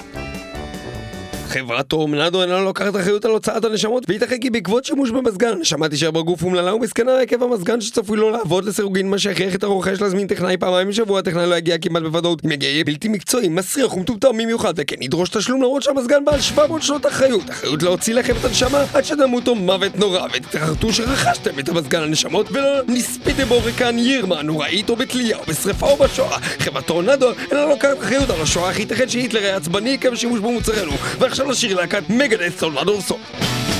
חברת 1.51 1.87
טורנדו 1.89 2.43
אינה 2.43 2.61
לוקחת 2.61 2.97
אחריות 2.97 3.25
על 3.25 3.31
הוצאת 3.31 3.65
הנשמות 3.65 4.05
וייתכן 4.09 4.39
כי 4.41 4.51
בעקבות 4.51 4.85
שימוש 4.85 5.11
במזגן. 5.11 5.49
הנשמה 5.49 5.89
תישאר 5.89 6.11
בגוף 6.11 6.43
אומללה 6.43 6.75
ומסכנה 6.75 7.19
עקב 7.19 7.43
המזגן 7.43 7.81
שצפוי 7.81 8.17
לו 8.17 8.31
לעבוד 8.31 8.65
לסירוגין 8.65 9.11
מה 9.11 9.19
שהכריח 9.19 9.55
את 9.55 9.63
הרוכש 9.63 10.01
להזמין 10.01 10.27
טכנאי 10.27 10.57
פעמיים 10.57 10.89
בשבוע. 10.89 11.19
הטכנאי 11.19 11.47
לא 11.47 11.55
יגיע 11.55 11.79
כמעט 11.79 12.03
בוודאות. 12.03 12.45
אם 12.45 12.53
יגיע 12.53 12.85
בלתי 12.85 13.09
מקצועי 13.09 13.49
מסריח 13.49 13.97
ומטומטם 13.97 14.29
במיוחד 14.29 14.75
וכן 14.77 15.03
ידרוש 15.03 15.29
תשלום 15.29 15.63
למרות 15.63 15.83
שהמזגן 15.83 16.25
בעל 16.25 16.41
700 16.41 16.83
שנות 16.83 17.07
אחריות. 17.07 17.51
אחריות 17.51 17.83
להוציא 17.83 18.15
לכם 18.15 18.35
את 18.41 18.45
הנשמה 18.45 18.85
עד 18.95 19.05
שתמותו 19.05 19.55
מוות 19.55 19.97
נורא 19.97 20.27
ותתחרטו 20.35 20.93
שרכשתם 20.93 21.59
את 21.59 21.69
המזגן 21.69 22.03
הנשמות 22.03 22.51
ולא 22.53 22.81
נספיתם 22.89 23.45
בהוריקן 23.49 23.99
אירמה 23.99 24.43
נוראית 24.43 24.91
או 24.91 24.97
בתלייה 24.97 25.37
או 25.37 25.43
בשרפה 25.49 25.87
או 25.87 25.97
בשואה. 25.97 26.39
חברת 26.39 26.87
טורנדו 26.87 27.31
אינה 27.51 27.65
לוקחת 27.65 27.99
אחריות 28.01 28.31
על 28.31 28.41
השואה 28.41 28.71
אך 28.71 28.79
ייתכן 28.79 29.09
שהיטלר 29.09 29.41
היה 29.41 29.57
עצבני 29.57 29.95
עקב 29.95 30.15
שימוש 30.15 30.41
במוצרנו 30.41 30.93
ועכשיו 31.19 31.40
לשיר 31.49 31.77
להקת 31.77 32.03
מגדס 32.09 32.59
סולבדור 32.59 33.01
סול 33.01 33.19
This 33.41 33.80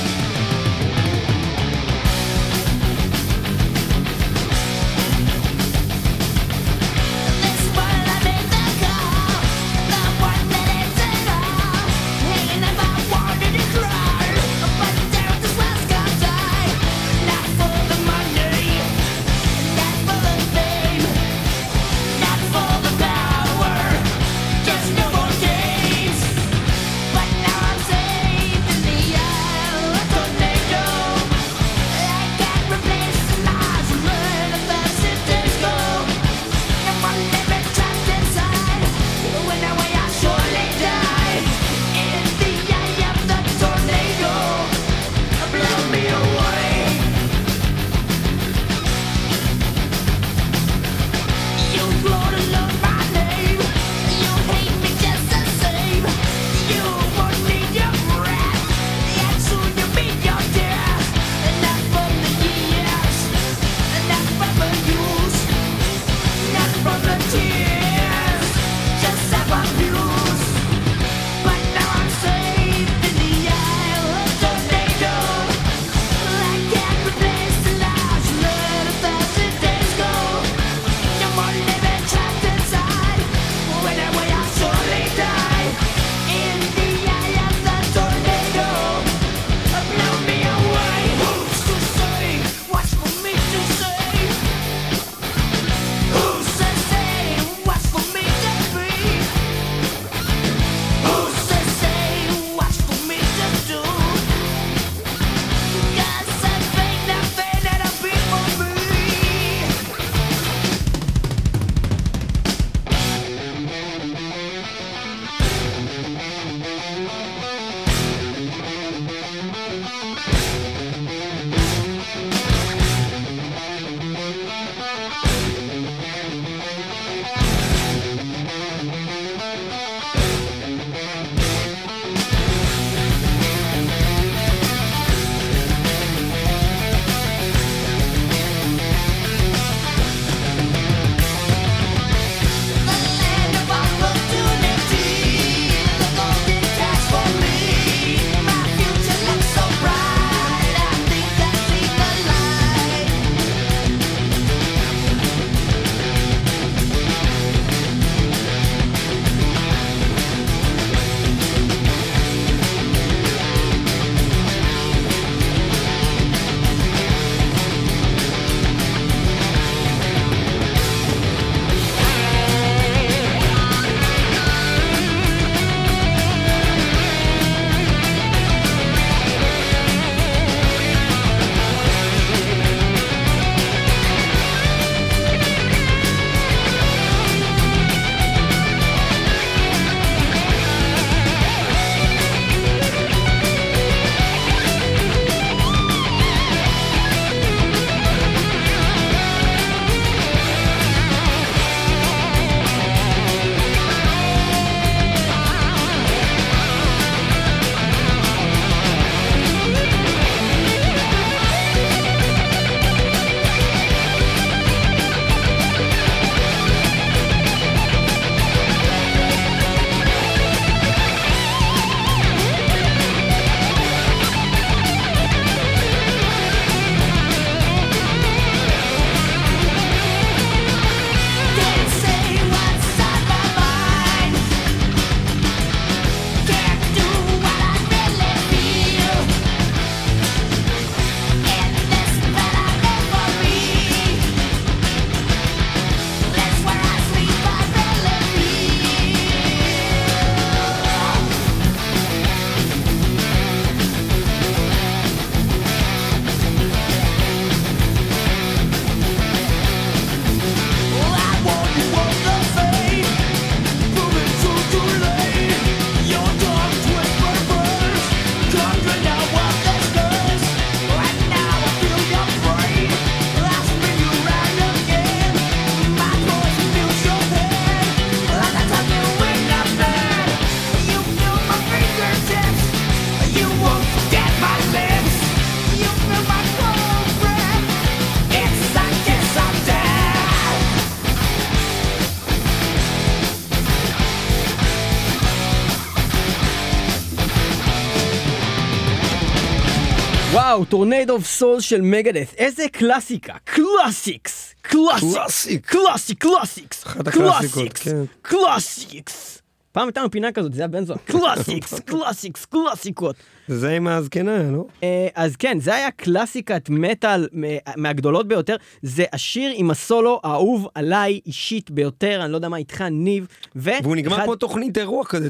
וואו, 300.51 300.65
Tornado 300.65 301.13
of 301.13 301.25
Souls 301.25 301.59
של 301.59 301.81
Megadeth, 301.81 302.33
איזה 302.37 302.63
קלאסיקה, 302.71 303.33
classics, 303.43 304.55
classic, 304.61 305.07
classic. 305.07 305.65
classic, 305.65 306.19
classics, 306.23 306.83
אחת 306.87 307.07
הקלאסיקות, 307.07 307.77
כן. 307.77 308.03
classics. 308.21 309.41
פעם 309.71 309.87
הייתה 309.87 309.99
לנו 309.99 310.11
פינה 310.11 310.31
כזאת, 310.31 310.53
זה 310.53 310.61
היה 310.61 310.67
בן 310.67 310.85
זוהר, 310.85 310.99
classics, 311.11 311.79
classics, 311.79 312.45
קלאסיקות. 312.45 313.15
זה 313.47 313.71
עם 313.71 313.87
הזקנה, 313.87 314.51
לא? 314.51 314.65
אה, 314.83 315.07
אז 315.15 315.35
כן, 315.35 315.59
זה 315.59 315.75
היה 315.75 315.91
קלאסיקת 315.91 316.69
מטאל 316.69 317.27
אה, 317.43 317.57
מהגדולות 317.77 318.27
ביותר. 318.27 318.55
זה 318.81 319.03
השיר 319.13 319.51
עם 319.55 319.71
הסולו 319.71 320.19
האהוב 320.23 320.67
עליי 320.75 321.19
אישית 321.25 321.71
ביותר, 321.71 322.21
אני 322.23 322.31
לא 322.31 322.37
יודע 322.37 322.49
מה 322.49 322.57
איתך, 322.57 322.81
ניב. 322.91 323.27
והוא 323.55 323.95
נגמר 323.95 324.23
כמו 324.23 324.35
תוכנית 324.35 324.77
אירוע 324.77 325.05
כזה. 325.05 325.29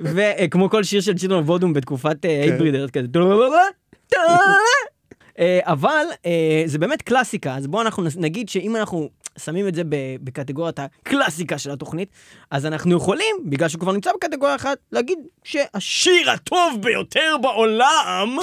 וכמו 0.00 0.70
כל 0.70 0.84
שיר 0.84 1.00
של 1.00 1.14
צ'ילדרון 1.14 1.44
וודום 1.44 1.72
בתקופת 1.72 2.16
כן. 2.22 2.28
הייברידר, 2.28 2.88
כזה. 2.88 3.08
אה, 5.38 5.60
אבל 5.62 6.04
אה, 6.26 6.62
זה 6.66 6.78
באמת 6.78 7.02
קלאסיקה, 7.02 7.54
אז 7.54 7.66
בואו 7.66 7.82
אנחנו 7.82 8.04
נגיד 8.16 8.48
שאם 8.48 8.76
אנחנו 8.76 9.08
שמים 9.38 9.68
את 9.68 9.74
זה 9.74 9.82
בקטגוריית 10.24 10.78
הקלאסיקה 10.78 11.58
של 11.58 11.70
התוכנית, 11.70 12.08
אז 12.50 12.66
אנחנו 12.66 12.96
יכולים, 12.96 13.36
בגלל 13.44 13.68
שהוא 13.68 13.80
כבר 13.80 13.92
נמצא 13.92 14.10
בקטגוריה 14.12 14.54
אחת, 14.54 14.78
להגיד 14.92 15.18
שהשיר 15.44 16.30
הטוב 16.30 16.78
ביותר 16.82 17.36
בעולם, 17.42 18.36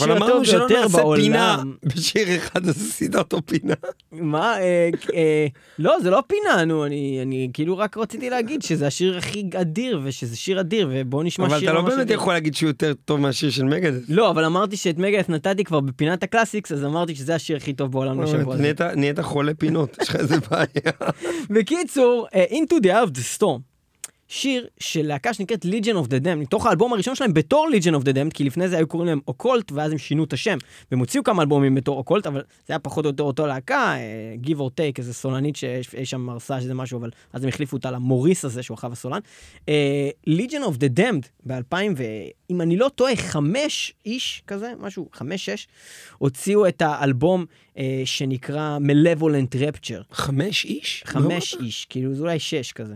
אבל 0.00 0.12
השיר 0.12 0.16
אמרנו 0.16 0.24
הטוב 0.26 0.44
שלא 0.44 0.66
נעשה 0.68 1.02
פינה. 1.16 1.62
בשיר 1.84 2.36
אחד, 2.36 2.68
אז 2.68 2.88
עשית 2.88 3.16
אותו 3.16 3.38
פינה. 3.46 3.74
מה, 4.12 4.58
אה, 4.60 4.88
אה, 5.14 5.46
לא, 5.78 5.96
זה 6.02 6.10
לא 6.10 6.22
פינה, 6.26 6.64
נו, 6.64 6.86
אני, 6.86 7.50
כאילו 7.52 7.78
רק 7.78 7.96
רציתי 7.96 8.30
להגיד 8.30 8.62
שזה 8.62 8.86
השיר 8.86 9.18
הכי 9.18 9.44
אדיר, 9.60 10.00
ושזה 10.04 10.36
שיר 10.36 10.60
אדיר, 10.60 10.88
ובואו 10.92 11.22
נשמע 11.22 11.48
שיר 11.48 11.56
אבל 11.56 11.64
אתה 11.64 11.72
לא 11.72 11.82
באמת. 11.96 12.10
יכול 12.10 12.32
להגיד 12.32 12.54
שהוא 12.54 12.68
יותר 12.68 12.92
טוב 13.04 13.20
מהשיר 13.20 13.50
של 13.50 13.64
Megadeth. 13.64 14.02
לא, 14.08 14.30
אבל 14.30 14.44
אמרתי 14.44 14.76
שאת 14.76 14.98
Megadeth 14.98 15.28
נתתי 15.28 15.64
כבר 15.64 15.80
בפינת 15.80 16.22
ה 16.22 16.27
classics, 16.27 16.72
אז 16.72 16.84
אמרתי 16.84 17.14
שזה 17.14 17.34
השיר 17.34 17.56
הכי 17.56 17.72
טוב 17.72 17.92
בעולם 17.92 18.22
לשבוע 18.22 18.54
הזה. 18.54 18.62
נהיית- 18.62 18.80
נהיית 18.96 19.20
חולה 19.20 19.54
פינות, 19.54 19.96
יש 20.02 20.08
לך 20.08 20.16
איזה 20.16 20.36
בעיה. 20.50 20.92
בקיצור, 21.54 22.26
אה, 22.34 22.44
Into 22.60 22.78
the 22.78 22.90
Eye 22.90 23.00
of 23.00 23.16
Storm, 23.22 23.64
שיר 24.32 24.66
של 24.78 25.06
להקה 25.06 25.34
שנקראת 25.34 25.64
Legion 25.64 26.04
of 26.04 26.06
the 26.06 26.24
Damned, 26.24 26.34
מתוך 26.36 26.66
האלבום 26.66 26.92
הראשון 26.92 27.14
שלהם 27.14 27.34
בתור 27.34 27.68
Legion 27.72 28.00
of 28.00 28.04
the 28.04 28.12
Damned, 28.12 28.30
כי 28.34 28.44
לפני 28.44 28.68
זה 28.68 28.76
היו 28.76 28.86
קוראים 28.86 29.08
להם 29.08 29.20
Occult, 29.28 29.72
ואז 29.72 29.92
הם 29.92 29.98
שינו 29.98 30.24
את 30.24 30.32
השם, 30.32 30.58
והם 30.90 31.00
הוציאו 31.00 31.24
כמה 31.24 31.42
אלבומים 31.42 31.74
בתור 31.74 31.98
אוקולט, 31.98 32.26
אבל 32.26 32.42
זה 32.66 32.72
היה 32.72 32.78
פחות 32.78 33.04
או 33.04 33.10
יותר 33.10 33.22
אותו 33.22 33.46
להקה, 33.46 33.94
אה, 33.96 34.34
Give 34.44 34.56
or 34.56 34.70
Take, 34.80 34.98
איזה 34.98 35.14
סולנית 35.14 35.56
שאי 35.56 36.04
שם 36.06 36.28
הרסה 36.28 36.60
שזה 36.60 36.74
משהו, 36.74 36.98
אבל 36.98 37.10
אז 37.32 37.42
הם 37.42 37.48
החליפו 37.48 37.76
אותה 37.76 37.90
למוריס 37.90 38.44
הזה, 38.44 38.62
שהוא 38.62 38.74
אחאב 38.74 38.92
הסולן. 38.92 39.20
אה, 39.68 40.10
Legion 40.28 40.64
of 40.70 40.76
the 40.76 40.98
Damned, 40.98 41.28
ב-2000, 41.46 41.74
ואם 41.96 42.60
אני 42.60 42.76
לא 42.76 42.90
טועה, 42.94 43.16
חמש 43.16 43.94
איש 44.06 44.42
כזה, 44.46 44.72
משהו, 44.80 45.08
חמש, 45.12 45.44
שש, 45.44 45.68
הוציאו 46.18 46.68
את 46.68 46.82
האלבום 46.82 47.44
אה, 47.78 48.02
שנקרא 48.04 48.78
Malevolent 48.78 49.54
Rapture. 49.54 50.14
חמש 50.14 50.64
איש? 50.64 51.02
חמש 51.06 51.54
לא? 51.54 51.60
איש, 51.60 51.86
כאילו 51.90 52.14
זה 52.14 52.22
אולי 52.22 52.38
שש 52.38 52.72
כזה. 52.72 52.94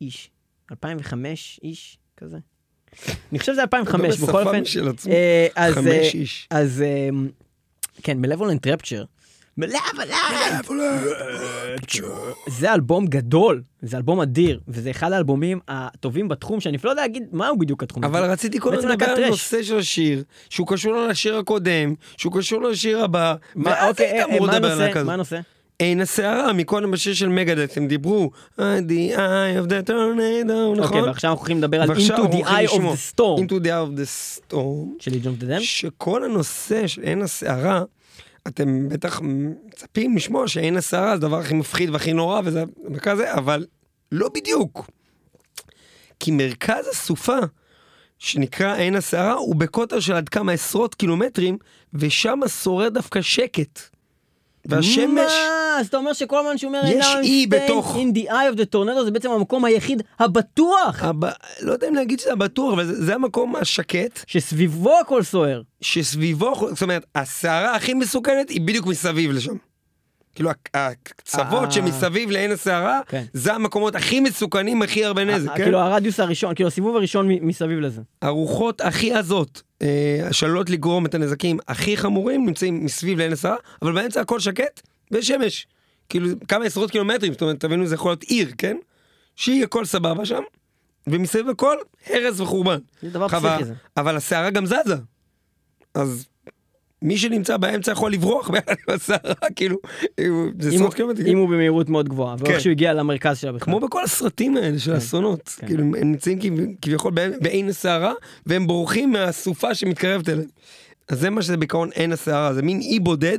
איש. 0.00 0.30
2005 0.70 1.60
איש 1.62 1.98
כזה. 2.16 2.38
אני 3.32 3.38
חושב 3.38 3.52
שזה 3.52 3.62
2005, 3.62 4.16
אתה 4.16 4.26
בכל 4.26 4.42
אופן. 4.42 4.60
משל 4.60 4.88
עצמו. 4.88 5.12
אה, 5.12 5.46
אז, 5.54 5.74
חמש 5.74 5.86
אה, 5.86 6.10
איש. 6.14 6.46
אז 6.50 6.82
אה, 6.82 7.08
כן, 8.02 8.18
מלבולנט 8.18 8.66
רפצ'ר. 8.66 9.04
זה 12.58 12.74
אלבום 12.74 13.06
גדול, 13.06 13.62
זה 13.82 13.96
אלבום 13.96 14.20
אדיר, 14.20 14.60
וזה 14.68 14.90
אחד 14.90 15.12
האלבומים 15.12 15.60
הטובים 15.68 16.28
בתחום, 16.28 16.60
שאני 16.60 16.76
אפילו 16.76 16.88
לא 16.88 16.92
יודע 16.92 17.02
להגיד 17.02 17.22
מהו 17.32 17.58
בדיוק 17.58 17.82
התחום. 17.82 18.04
אבל 18.04 18.30
רציתי 18.30 18.60
כל 18.60 18.74
הזמן 18.74 18.90
לדבר 18.90 19.06
על 19.06 19.16
טרש. 19.16 19.26
הנושא 19.26 19.62
של 19.62 19.78
השיר, 19.78 20.24
שהוא 20.50 20.66
קשור 20.66 21.06
לשיר 21.06 21.36
הקודם, 21.36 21.94
שהוא 22.16 22.32
קשור 22.32 22.62
לשיר 22.62 23.04
הבא, 23.04 23.34
מה, 23.54 23.88
אוקיי, 23.88 24.20
הנושא? 25.12 25.40
עין 25.80 26.00
הסערה, 26.00 26.52
מקודם 26.52 26.90
בשיר 26.90 27.14
של 27.14 27.28
מגדס, 27.28 27.76
הם 27.76 27.88
דיברו, 27.88 28.30
"Uh, 28.56 28.60
the 28.60 29.16
eye 29.16 29.64
of 29.64 29.68
the 29.68 29.88
tornado, 29.88 30.50
נכון? 30.50 30.78
אוקיי, 30.78 31.02
ועכשיו 31.02 31.30
אנחנו 31.30 31.40
הולכים 31.40 31.58
לדבר 31.58 31.82
על 31.82 31.90
Into 31.90 32.32
the 32.32 32.44
Eye 32.44 32.70
of 32.70 32.80
the 32.80 33.14
Storm 33.14 33.40
Into 33.40 33.64
the 33.64 33.66
eye 33.66 33.88
of 33.88 33.98
the 33.98 34.06
storm, 34.52 35.02
של 35.02 35.10
ליג'ון 35.10 35.34
דדם. 35.38 35.60
שכל 35.60 36.24
הנושא 36.24 36.86
של 36.86 37.02
עין 37.02 37.22
הסערה, 37.22 37.82
אתם 38.48 38.88
בטח 38.88 39.20
מצפים 39.22 40.16
לשמוע 40.16 40.48
שעין 40.48 40.76
הסערה 40.76 41.08
זה 41.18 41.26
הדבר 41.26 41.38
הכי 41.38 41.54
מפחיד 41.54 41.90
והכי 41.90 42.12
נורא 42.12 42.40
וזה 42.44 42.64
כזה, 43.02 43.34
אבל 43.34 43.66
לא 44.12 44.28
בדיוק. 44.34 44.90
כי 46.20 46.30
מרכז 46.30 46.88
הסופה, 46.92 47.38
שנקרא 48.18 48.74
עין 48.74 48.96
הסערה, 48.96 49.32
הוא 49.32 49.56
בקוטר 49.56 50.00
של 50.00 50.12
עד 50.12 50.28
כמה 50.28 50.52
עשרות 50.52 50.94
קילומטרים, 50.94 51.58
ושם 51.94 52.40
שורר 52.62 52.88
דווקא 52.88 53.22
שקט. 53.22 53.80
והשמש... 54.64 55.06
מה? 55.06 55.59
אז 55.78 55.86
אתה 55.86 55.96
אומר 55.96 56.12
שכל 56.12 56.38
הזמן 56.38 56.58
שהוא 56.58 56.68
אומר 56.76 56.86
יש 56.86 57.06
"Now 57.06 57.16
I'm 57.16 57.22
אי 57.22 57.46
בתוך- 57.46 57.96
in 57.96 58.16
the 58.16 58.28
eye 58.30 58.54
of 58.54 58.60
the 58.60 58.74
tornado 58.74 59.04
זה 59.04 59.10
בעצם 59.10 59.30
המקום 59.30 59.64
היחיד 59.64 60.02
הבטוח 60.18 61.02
הב... 61.02 61.24
לא 61.60 61.72
יודע 61.72 61.88
אם 61.88 61.94
להגיד 61.94 62.20
שזה 62.20 62.34
בטוח, 62.34 62.72
אבל 62.72 62.86
זה, 62.86 63.04
זה 63.04 63.14
המקום 63.14 63.56
השקט, 63.56 64.20
שסביבו 64.26 64.92
הכל 65.00 65.22
סוער. 65.22 65.62
שסביבו, 65.80 66.68
זאת 66.70 66.82
אומרת, 66.82 67.06
הסערה 67.14 67.74
הכי 67.76 67.94
מסוכנת 67.94 68.50
היא 68.50 68.60
בדיוק 68.60 68.86
מסביב 68.86 69.30
לשם. 69.30 69.54
כאילו 70.34 70.50
הק- 70.50 70.68
הקצוות 70.74 71.64
אה. 71.64 71.70
שמסביב 71.70 72.30
לעין 72.30 72.50
הסערה, 72.50 73.00
כן. 73.08 73.24
זה 73.32 73.54
המקומות 73.54 73.94
הכי 73.94 74.20
מסוכנים, 74.20 74.82
הכי 74.82 75.04
הרבה 75.04 75.24
נזק, 75.24 75.50
ה- 75.50 75.56
כן? 75.56 75.62
כאילו 75.62 75.78
הרדיוס 75.78 76.20
הראשון, 76.20 76.54
כאילו 76.54 76.68
הסיבוב 76.68 76.96
הראשון 76.96 77.28
מסביב 77.28 77.80
לזה. 77.80 78.00
הרוחות 78.22 78.80
הכי 78.80 79.12
עזות, 79.14 79.62
אה, 79.82 79.88
שעלולות 80.32 80.70
לגרום 80.70 81.06
את 81.06 81.14
הנזקים 81.14 81.58
הכי 81.68 81.96
חמורים, 81.96 82.46
נמצאים 82.46 82.84
מסביב 82.84 83.18
לעין 83.18 83.32
הסערה, 83.32 83.56
אבל 83.82 83.92
באמצע 83.92 84.20
הכל 84.20 84.40
שקט 84.40 84.80
ושמש. 85.10 85.66
כאילו 86.08 86.28
כמה 86.48 86.64
עשרות 86.64 86.90
קילומטרים, 86.90 87.32
זאת 87.32 87.42
אומרת, 87.42 87.60
תבינו, 87.60 87.86
זה 87.86 87.94
יכול 87.94 88.10
להיות 88.10 88.22
עיר, 88.22 88.50
כן? 88.58 88.76
שהיא 89.36 89.64
הכל 89.64 89.84
סבבה 89.84 90.24
שם, 90.24 90.42
ומסביב 91.06 91.48
הכל 91.48 91.76
הרס 92.06 92.40
וחורבן. 92.40 92.78
זה 93.02 93.10
דבר 93.10 93.28
פסיכי 93.28 93.64
זה. 93.64 93.74
אבל 93.96 94.16
הסערה 94.16 94.50
גם 94.50 94.66
זזה. 94.66 94.94
אז 95.94 96.26
מי 97.02 97.18
שנמצא 97.18 97.56
באמצע 97.56 97.92
יכול 97.92 98.12
לברוח 98.12 98.50
ביחד 98.50 98.74
עם 98.88 98.94
הסערה, 98.94 99.34
כאילו, 99.56 99.76
זה 100.60 100.68
עשרות 100.74 100.94
קילומטרים. 100.94 101.26
אם 101.26 101.38
הוא 101.38 101.48
במהירות 101.48 101.88
מאוד 101.88 102.08
גבוהה, 102.08 102.38
כן. 102.38 102.44
ואיך 102.44 102.60
שהוא 102.60 102.70
הגיע 102.70 102.94
למרכז 102.94 103.38
שלה 103.38 103.52
בכלל. 103.52 103.64
כמו 103.64 103.80
בכל 103.80 104.04
הסרטים 104.04 104.56
האלה 104.56 104.78
של 104.78 104.94
כן. 105.56 105.66
כאילו 105.66 105.82
הם 105.84 105.94
נמצאים 105.94 106.38
כב- 106.40 106.74
כביכול 106.82 107.12
בעין 107.40 107.68
הסערה, 107.68 108.12
והם 108.46 108.66
בורחים 108.66 109.12
מהסופה 109.12 109.74
שמתקרבת 109.74 110.28
אליהם. 110.28 110.48
אז 111.08 111.20
זה 111.20 111.30
מה 111.30 111.42
שזה 111.42 111.56
בעיקרון 111.56 111.90
עין 111.94 112.12
הסערה, 112.12 112.54
זה 112.54 112.62
מין 112.62 112.80
אי 112.80 113.00
בודד 113.00 113.38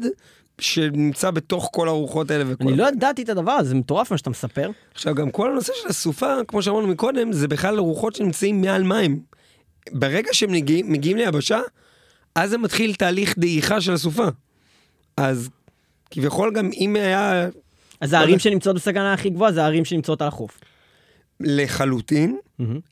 שנמצא 0.62 1.32
בתוך 1.32 1.70
כל 1.74 1.88
הרוחות 1.88 2.32
האלה 2.32 2.44
וכל... 2.48 2.64
אני 2.64 2.78
לא 2.78 2.88
ידעתי 2.88 3.24
את 3.24 3.30
הדבר 3.30 3.52
הזה, 3.52 3.70
זה 3.70 3.76
מטורף 3.76 4.12
מה 4.12 4.18
שאתה 4.18 4.30
מספר. 4.30 4.70
עכשיו 4.94 5.16
גם 5.16 5.32
כל 5.32 5.52
הנושא 5.52 5.74
של 5.82 5.90
הסופה, 5.90 6.34
כמו 6.48 6.62
שאמרנו 6.62 6.88
מקודם, 6.88 7.32
זה 7.32 7.48
בכלל 7.48 7.80
רוחות 7.80 8.16
שנמצאים 8.16 8.62
מעל 8.62 8.84
מים. 8.84 9.20
ברגע 9.92 10.30
שהם 10.34 10.52
מגיעים, 10.52 10.92
מגיעים 10.92 11.18
ליבשה, 11.18 11.60
אז 12.36 12.50
זה 12.50 12.58
מתחיל 12.58 12.94
תהליך 12.94 13.38
דעיכה 13.38 13.82
של 13.82 13.94
הסופה. 13.94 14.28
אז 15.18 15.50
כביכול 16.12 16.54
גם 16.54 16.70
אם 16.74 16.96
היה 16.96 17.50
אז 18.02 18.14
הערים 18.14 18.40
שנמצאות 18.40 18.76
בסכנה 18.76 19.14
הכי 19.14 19.30
גבוהה 19.30 19.52
זה 19.52 19.64
הערים 19.64 19.86
שנמצאות 19.86 20.22
על 20.22 20.28
החוף. 20.28 20.60
לחלוטין, 21.44 22.38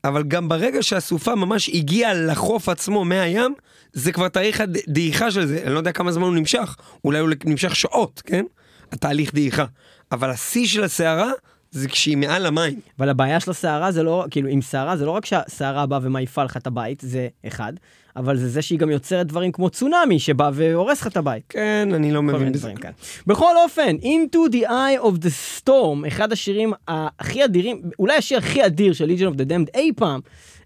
אבל 0.04 0.24
גם 0.24 0.50
ברגע 0.50 0.84
שהסופה 0.84 1.36
ממש 1.36 1.70
הגיעה 1.70 2.14
לחוף 2.14 2.70
עצמו 2.70 3.06
מהים, 3.06 3.54
זה 3.93 4.12
כבר 4.12 4.28
תאריך 4.28 4.62
הדעיכה 4.62 5.32
של 5.32 5.45
זה, 5.45 5.62
אני 5.66 5.74
לא 5.74 5.78
יודע 5.78 5.91
כמה 5.91 6.12
זמן 6.12 6.24
הוא 6.24 6.36
נמשך, 6.36 6.76
אולי 7.06 7.20
הוא 7.20 7.30
נמשך 7.45 7.76
שעות, 7.76 8.22
כן? 8.26 8.45
התהליך 8.91 9.34
דעיכה. 9.34 9.66
אבל 10.12 10.30
השיא 10.30 10.68
של 10.68 10.84
הסערה 10.84 11.32
זה 11.72 11.88
כשהיא 11.88 12.17
מעל 12.17 12.45
המים. 12.45 12.80
אבל 12.99 13.09
הבעיה 13.09 13.39
של 13.39 13.51
הסערה 13.51 13.91
זה 13.91 14.03
לא, 14.03 14.26
כאילו 14.32 14.49
עם 14.49 14.61
סערה 14.61 14.97
זה 14.97 15.05
לא 15.05 15.11
רק 15.11 15.26
שהסערה 15.26 15.86
באה 15.86 15.99
ומעיפה 16.03 16.43
לך 16.43 16.57
את 16.57 16.67
הבית, 16.67 17.01
זה 17.05 17.28
אחד, 17.47 17.74
אבל 18.15 18.38
זה 18.38 18.49
זה 18.49 18.61
שהיא 18.61 18.80
גם 18.80 18.89
יוצרת 18.89 19.28
דברים 19.28 19.51
כמו 19.51 19.70
צונאמי 19.70 20.20
שבא 20.20 20.51
והורס 20.53 21.01
לך 21.01 21.07
את 21.07 21.17
הבית. 21.17 21.43
כן, 21.49 21.89
אני 21.93 22.11
לא 22.11 22.24
מבין 22.24 22.51
בזה. 22.51 22.74
כאלה. 22.82 22.93
בכל 23.28 23.57
אופן, 23.63 23.95
Into 24.01 24.51
the 24.51 24.67
Eye 24.67 25.03
of 25.03 25.24
the 25.24 25.61
Storm, 25.61 26.07
אחד 26.07 26.32
השירים 26.32 26.74
הכי 26.88 27.45
אדירים, 27.45 27.82
אולי 27.99 28.15
השיר 28.15 28.38
הכי 28.38 28.65
אדיר 28.65 28.93
של 28.93 29.09
Legion 29.09 29.34
of 29.34 29.38
the 29.38 29.49
Damned 29.49 29.70
אי 29.76 29.91
פעם, 29.95 30.20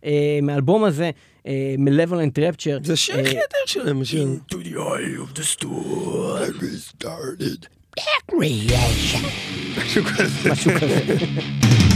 אה, 0.05 0.39
מהאלבום 0.41 0.83
הזה, 0.83 1.11
אה, 1.47 1.75
מ-Level 1.77 2.11
and 2.11 2.37
Rapture. 2.37 2.83
זה 2.83 2.93
השיר 2.93 3.15
אה, 3.15 3.21
הכי 3.21 3.29
אדיר 3.31 3.65
שלהם, 3.65 4.01
השיר. 4.01 4.27
To 4.51 4.53
the 4.53 4.75
eye 4.75 5.17
of 5.19 5.39
the 5.39 5.43
storm. 5.43 5.73
I 6.39 7.03
started. 7.03 7.82
משהו 9.77 10.03
כזה. 10.03 10.51
משהו 10.51 10.71
כזה. 10.81 11.15
the 11.19 11.92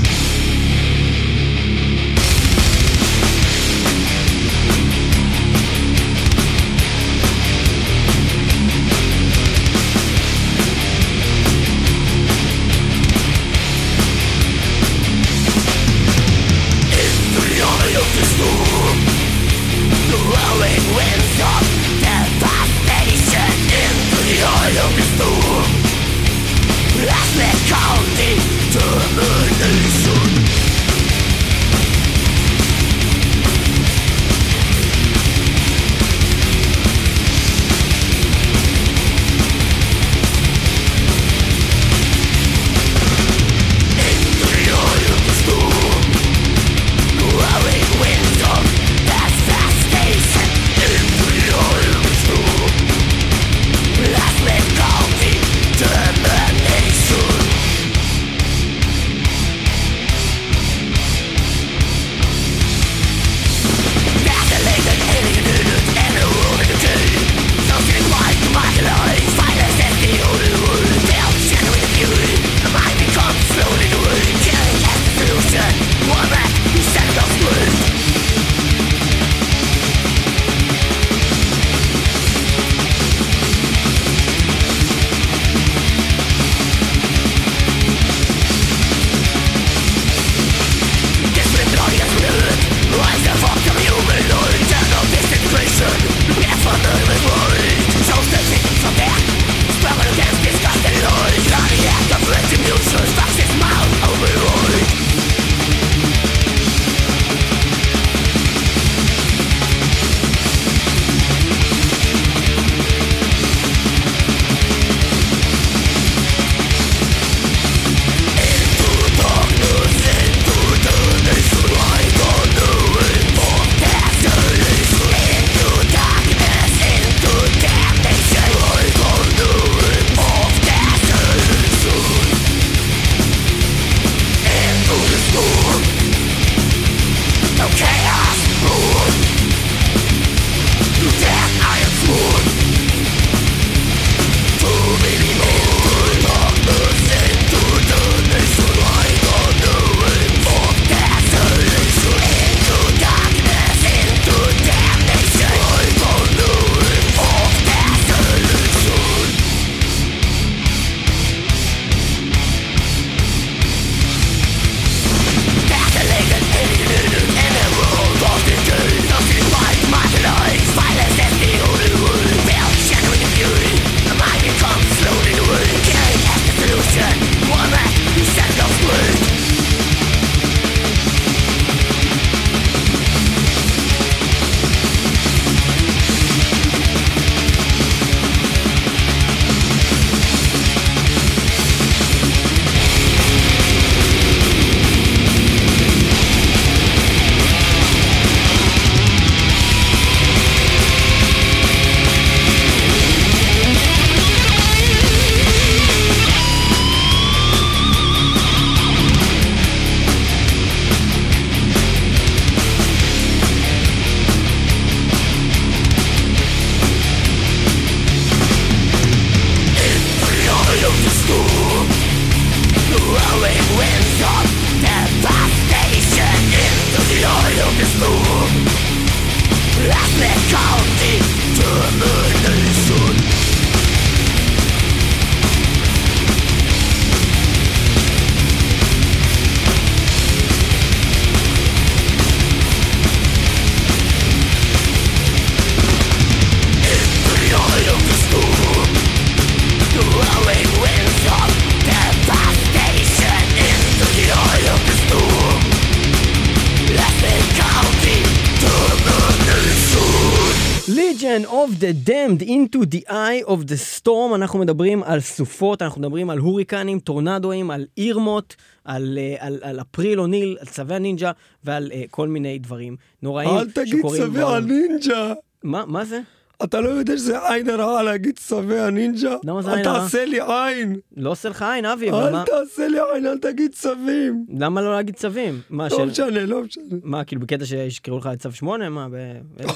the 262.92 263.10
eye 263.10 263.44
of 263.46 263.66
the 263.68 263.78
storm, 264.00 264.36
אנחנו 264.36 264.60
מדברים 264.60 265.04
על 265.04 265.20
סופות, 265.20 265.82
אנחנו 265.82 266.02
מדברים 266.02 266.30
על 266.30 266.38
הוריקנים, 266.38 267.00
טורנדואים, 267.00 267.72
על 267.72 267.86
אירמות, 267.98 268.56
על, 268.86 269.18
אה, 269.22 269.36
על, 269.40 269.60
על 269.62 269.80
אפריל 269.82 270.20
אוניל, 270.20 270.58
על 270.60 270.68
צווי 270.68 270.96
הנינג'ה 270.96 271.32
ועל 271.64 271.92
uh, 271.92 271.96
כל 272.12 272.28
מיני 272.28 272.60
דברים 272.60 272.96
נוראים 273.22 273.50
אל 273.50 273.72
תגיד 273.72 273.98
שקורים 273.98 274.24
צווי. 274.24 274.44
הנינג'ה. 274.44 275.34
מה, 275.64 275.86
מה 275.86 276.06
זה? 276.06 276.20
אתה 276.64 276.82
לא 276.82 276.90
יודע 276.90 277.18
שזה 277.18 277.50
עין 277.50 277.70
הרע 277.70 278.04
להגיד 278.04 278.40
צווי 278.40 278.80
הנינג'ה? 278.80 279.36
למה 279.46 279.62
זה 279.62 279.72
אל 279.72 279.76
עין 279.78 279.86
הרע? 279.88 280.00
תעשה 280.00 280.26
לי 280.26 280.40
עין. 280.42 281.00
לא 281.18 281.32
עושה 281.32 281.50
לך 281.50 281.62
עין, 281.62 281.86
אבי, 281.86 282.12
אל 282.12 282.44
תעשה 282.46 282.88
לי 282.88 282.98
עין, 283.14 283.26
אל 283.26 283.38
תגיד 283.38 283.72
צווים. 283.74 284.46
למה 284.60 284.82
לא 284.82 284.96
להגיד 284.96 285.16
צווים? 285.16 285.62
מה, 285.70 285.88
לא. 285.92 286.06
משנה, 286.06 286.46
לא 286.46 286.62
משנה. 286.64 286.84
מה, 287.04 287.24
כאילו 287.24 287.42
בקטע 287.42 287.66
שישקראו 287.66 288.18
לך 288.18 288.30
את 288.34 288.40
צו 288.40 288.52
8? 288.52 288.90
מה, 288.90 289.08
ב... 289.12 289.16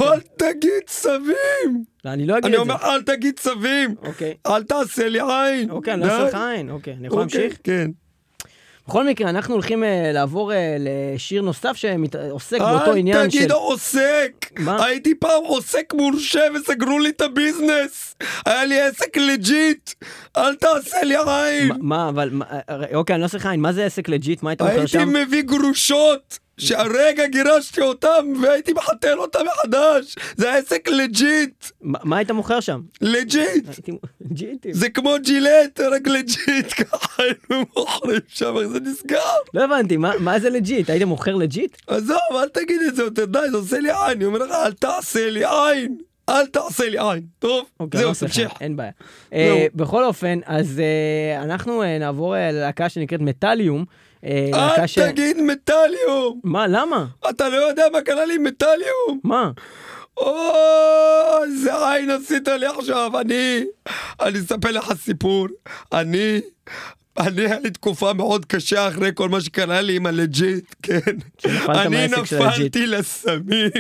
אל 0.02 0.20
תגיד 0.38 0.84
צווים! 0.88 1.84
לא, 2.06 2.10
אני 2.14 2.26
לא 2.28 2.38
אגיד 2.38 2.46
אני 2.46 2.54
את 2.54 2.66
זה. 2.68 2.74
אומר, 2.74 2.76
אל 2.84 3.02
תגיד 3.02 3.40
צווים! 3.40 3.96
אוקיי. 4.06 4.34
אל 4.48 4.64
תעשה 4.64 5.10
לי 5.10 5.20
עין! 5.20 5.70
אוקיי, 5.70 5.94
אני 5.94 6.02
לא 6.02 6.06
אעשה 6.06 6.24
די. 6.24 6.30
לך 6.30 6.36
עין, 6.36 6.70
אוקיי. 6.70 6.94
אני 6.94 7.08
יכול 7.08 7.22
אוקיי, 7.24 7.42
להמשיך? 7.42 7.60
כן. 7.64 7.92
בכל 8.88 9.08
מקרה, 9.08 9.30
אנחנו 9.30 9.54
הולכים 9.54 9.84
אה, 9.84 10.12
לעבור 10.14 10.54
אה, 10.54 10.76
לשיר 10.80 11.42
נוסף 11.42 11.74
שעוסק 11.76 12.60
באותו 12.60 12.92
אל 12.92 12.98
עניין 12.98 13.30
של... 13.32 13.38
תגיד 13.38 13.52
עוסק! 13.52 14.32
מה? 14.60 14.86
הייתי 14.86 15.16
פעם 15.16 15.44
עוסק 15.44 15.94
מורשה 15.94 16.42
וסגרו 16.56 17.00
לי 17.00 17.10
את 17.10 17.22
הביזנס! 17.22 18.16
היה 18.46 18.66
לי 18.66 18.82
עסק 18.82 19.18
legit! 19.18 19.92
אל 20.38 20.56
תעשה 20.56 21.04
לי 21.04 21.16
עין! 21.28 21.72
מה- 21.80 22.10
אבל... 22.10 22.30
מה- 22.32 22.46
אה, 22.70 22.76
אוקיי, 22.96 23.14
אני 23.14 23.22
לא 23.22 23.26
אעשה 23.26 23.38
לך 23.38 23.46
עין. 23.46 23.60
מה 23.60 23.74
זה 23.74 23.86
עסק 23.86 24.10
legit? 24.10 24.44
מה 24.44 24.50
היית 24.50 24.62
מוכר 24.62 24.74
הייתי 24.74 24.88
שם? 24.88 25.10
מביא 25.14 25.42
גרושות! 25.42 26.40
שהרגע 26.62 27.28
גירשתי 27.28 27.82
אותם 27.82 28.34
והייתי 28.42 28.74
מחתן 28.74 29.18
אותם 29.18 29.40
מחדש! 29.46 30.16
זה 30.38 30.54
עסק 30.54 30.88
legit! 30.88 31.66
מה 31.82 32.18
היית 32.18 32.32
מוכר 32.32 32.60
שם? 32.60 32.82
legit! 33.02 33.66
זה 34.72 34.90
כמו 34.90 35.14
ג'ילט, 35.22 35.80
רק 35.80 36.08
legit, 36.08 36.74
ככה 36.84 37.24
היינו 37.24 37.66
מוכרים 37.76 38.20
שם, 38.28 38.58
איך 38.58 38.68
זה 38.68 38.80
נסגר. 38.80 39.18
לא 39.54 39.64
הבנתי, 39.64 39.98
מה 39.98 40.40
זה 40.40 40.50
legit? 40.50 40.90
היית 40.90 41.04
מוכר 41.04 41.36
legit? 41.36 41.78
עזוב, 41.88 42.18
אל 42.32 42.50
תגיד 42.50 42.82
את 42.88 42.96
זה 42.96 43.04
יותר, 43.04 43.26
די, 43.26 43.40
זה 43.52 43.58
עושה 43.58 43.80
לי 43.80 43.90
עין, 43.90 44.18
אני 44.18 44.26
אומר 44.26 44.40
לך, 44.40 44.52
אל 44.52 44.74
תעשה 44.74 45.30
לי 45.30 45.46
עין, 45.46 45.98
אל 46.30 46.46
תעשה 46.46 46.90
לי 46.90 46.98
עין. 47.00 47.22
טוב, 47.40 47.66
אוקיי, 47.80 48.04
לא 48.04 48.14
זהו, 48.14 48.28
לך, 48.28 48.34
תמשיך. 48.34 48.52
אין 48.62 48.76
בעיה. 48.76 48.92
אה, 49.34 49.66
בכל 49.76 50.04
אופן, 50.04 50.40
אז 50.46 50.80
אה, 50.80 51.44
אנחנו 51.44 51.84
אה, 51.84 51.98
נעבור 52.00 52.36
ללהקה 52.36 52.90
שנקראת 52.90 53.22
Metalium. 53.22 53.86
אה, 54.26 54.76
אל 54.82 54.88
ש- 54.88 55.00
תגיד 55.00 55.38
מטאליום! 55.42 56.40
מה, 56.44 56.68
למה? 56.68 57.06
אתה 57.30 57.50
לא 57.50 57.56
יודע 57.56 57.84
מה 57.94 58.02
קרה 58.02 58.26
לי 58.26 58.36
עם 58.36 58.44
מטאליום? 58.44 59.20
מה? 59.24 59.52
או, 60.18 61.44
איזה 61.44 61.90
עין 61.90 62.10
עשית 62.10 62.48
לי 62.48 62.66
עכשיו, 62.66 63.20
אני, 63.22 63.64
אני 64.22 64.40
אספר 64.40 64.72
לך 64.72 64.94
סיפור, 65.04 65.48
אני, 65.94 66.42
אני, 67.20 67.46
היה 67.46 67.60
לי 67.60 67.72
תקופה 67.72 68.14
מאוד 68.14 68.46
קשה 68.46 68.88
אחרי 68.88 69.12
כל 69.16 69.30
מה 69.30 69.42
שקרה 69.42 69.82
לי 69.82 69.96
עם 69.96 70.06
הלג'יט, 70.06 70.76
כן. 70.84 71.00
אני. 71.70 72.08
נפלתי 72.08 72.88
לסמים. 72.88 73.72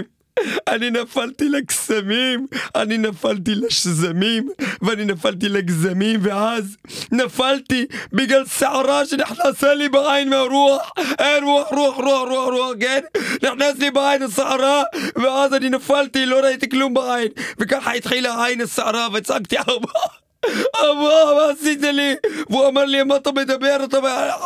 אני 0.67 0.89
נפלתי 0.89 1.49
לקסמים, 1.49 2.47
אני 2.75 2.97
נפלתי 2.97 3.55
לשזמים, 3.55 4.49
ואני 4.81 5.05
נפלתי 5.05 5.49
לגזמים, 5.49 6.19
ואז 6.23 6.77
נפלתי 7.11 7.85
בגלל 8.13 8.45
שערה 8.45 9.05
שנכנסה 9.05 9.73
לי 9.73 9.89
בעין 9.89 10.29
מהרוח, 10.29 10.91
אין 11.19 11.43
רוח, 11.43 11.67
רוח, 11.71 11.95
רוח, 11.97 12.29
רוח, 12.29 12.47
רוח, 12.47 12.71
כן? 12.79 13.01
נכנס 13.43 13.77
לי 13.79 13.91
בעין 13.91 14.23
השערה, 14.23 14.83
ואז 15.15 15.53
אני 15.53 15.69
נפלתי, 15.69 16.25
לא 16.25 16.39
ראיתי 16.39 16.69
כלום 16.69 16.93
בעין, 16.93 17.27
וככה 17.59 17.91
התחילה 17.91 18.45
עין 18.45 18.61
השערה, 18.61 19.07
וצעקתי 19.13 19.59
אבא. 19.59 20.20
אבא, 20.45 21.35
מה 21.35 21.51
עשית 21.51 21.81
לי? 21.81 22.15
והוא 22.49 22.67
אמר 22.67 22.85
לי, 22.85 23.03
מה 23.03 23.15
אתה 23.15 23.31
מדבר? 23.31 23.77
אתה, 23.83 23.97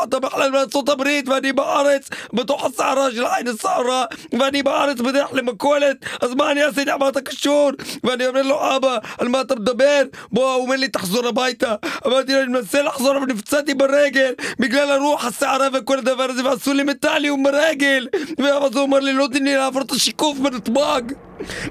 אתה 0.04 0.20
בכלל 0.20 0.52
בארצות 0.52 0.90
הברית 0.90 1.30
ואני 1.30 1.54
בארץ, 1.54 2.10
בתוך 2.34 2.66
הסערה 2.66 3.12
של 3.12 3.26
עין 3.26 3.48
הסערה, 3.48 4.06
ואני 4.40 4.64
בארץ 4.64 5.00
בדרך 5.00 5.34
למכולת, 5.34 5.98
אז 6.22 6.34
מה 6.34 6.52
אני 6.52 6.64
עשיתי? 6.64 6.92
מה 7.00 7.10
אתה 7.10 7.22
קשור? 7.22 7.72
ואני 8.04 8.28
אומר 8.28 8.42
לו, 8.42 8.76
אבא, 8.76 8.98
על 9.18 9.28
מה 9.28 9.42
אתה 9.42 9.56
מדבר? 9.56 10.02
בוא, 10.32 10.54
הוא 10.54 10.64
אומר 10.64 10.76
לי, 10.76 10.88
תחזור 10.88 11.28
הביתה. 11.28 11.76
אמרתי 12.08 12.34
לו, 12.34 12.40
אני 12.40 12.48
מנסה 12.48 12.82
לחזור, 12.82 13.18
אבל 13.18 13.26
נפצעתי 13.26 13.74
ברגל, 13.74 14.34
בגלל 14.60 14.92
הרוח, 14.92 15.26
הסערה 15.26 15.68
וכל 15.74 15.98
הדבר 15.98 16.24
הזה, 16.24 16.46
ועשו 16.46 16.74
לי 16.74 16.84
מטאליום 16.84 17.44
ברגל. 17.44 18.08
ואז 18.38 18.76
הוא 18.76 18.82
אומר 18.82 19.00
לי, 19.00 19.14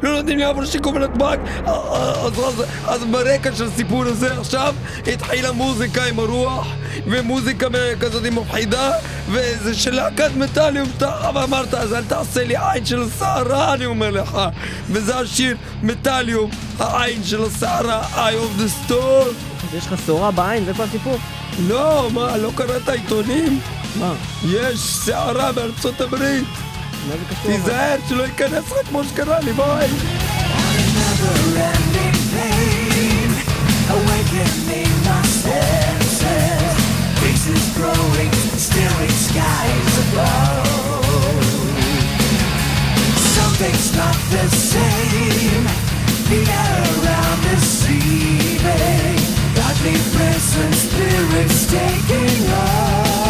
לא 0.02 0.22
תני 0.22 0.36
לי 0.36 0.42
לעבור 0.42 0.62
את 0.62 0.68
השיקוף 0.68 0.94
בנתב"ג. 0.94 1.36
לא 1.42 1.42
נותנים 1.42 1.48
לי 1.48 1.64
לעבור 1.64 1.64
שיקום 1.64 1.64
בנתב"ג 1.64 1.66
אז, 1.66 2.38
אז, 2.38 2.64
אז 2.86 3.04
ברקע 3.04 3.54
של 3.54 3.64
הסיפור 3.64 4.04
הזה 4.04 4.38
עכשיו 4.38 4.74
התחילה 5.06 5.52
מוזיקה 5.52 6.04
עם 6.04 6.18
הרוח 6.18 6.66
ומוזיקה 7.06 7.66
כזאת 8.00 8.22
מפחידה 8.22 8.92
וזה 9.28 9.74
של 9.74 9.94
להקת 9.94 10.30
מטאליום 10.36 10.88
אתה 10.96 11.28
אמרת 11.28 11.74
אז 11.74 11.94
אל 11.94 12.04
תעשה 12.04 12.44
לי 12.44 12.54
עין 12.56 12.84
של 12.84 13.02
הסערה 13.02 13.74
אני 13.74 13.86
אומר 13.86 14.10
לך 14.10 14.38
וזה 14.88 15.16
השיר 15.18 15.56
מטאליום 15.82 16.50
העין 16.78 17.24
של 17.24 17.44
הסערה 17.44 18.02
eye 18.02 18.34
of 18.34 18.60
the 18.60 18.90
storm 18.90 19.54
יש 19.76 19.86
לך 19.86 19.94
שעורה 20.06 20.30
בעין, 20.30 20.64
זה 20.64 20.74
כל 20.74 20.82
הסיפור? 20.82 21.16
לא 21.68 22.10
מה 22.12 22.36
לא 22.36 22.50
קראת 22.54 22.88
עיתונים? 22.88 23.60
מה? 23.98 24.14
יש 24.44 24.78
סערה 24.78 25.52
בארצות 25.52 26.00
הברית 26.00 26.44
מה 27.07 27.13
זה 27.17 27.25
קשור? 27.29 27.51
אבל? 27.51 27.55
תיזהר 27.55 27.97
שלא 28.09 28.23
ייכנס 28.23 28.71
לך 28.71 28.87
כמו 28.89 29.03
שקרה 29.03 29.39
לי 29.39 29.53
ביי 29.53 29.89
Never-ending 30.99 32.19
pain, 32.33 33.29
awakening 33.97 34.93
my 35.07 35.21
senses. 35.43 36.75
Faces 37.21 37.65
growing, 37.77 38.31
staring 38.67 39.15
skies 39.27 39.93
above. 40.05 41.43
Something's 43.35 43.89
not 44.01 44.17
the 44.35 44.45
same. 44.71 45.65
The 46.29 46.41
air 46.61 46.77
around 46.95 47.41
is 47.55 47.63
seething. 47.79 49.19
Godly 49.59 49.97
presence, 50.15 50.77
spirits 50.85 51.59
taking 51.71 52.43
off. 52.65 53.22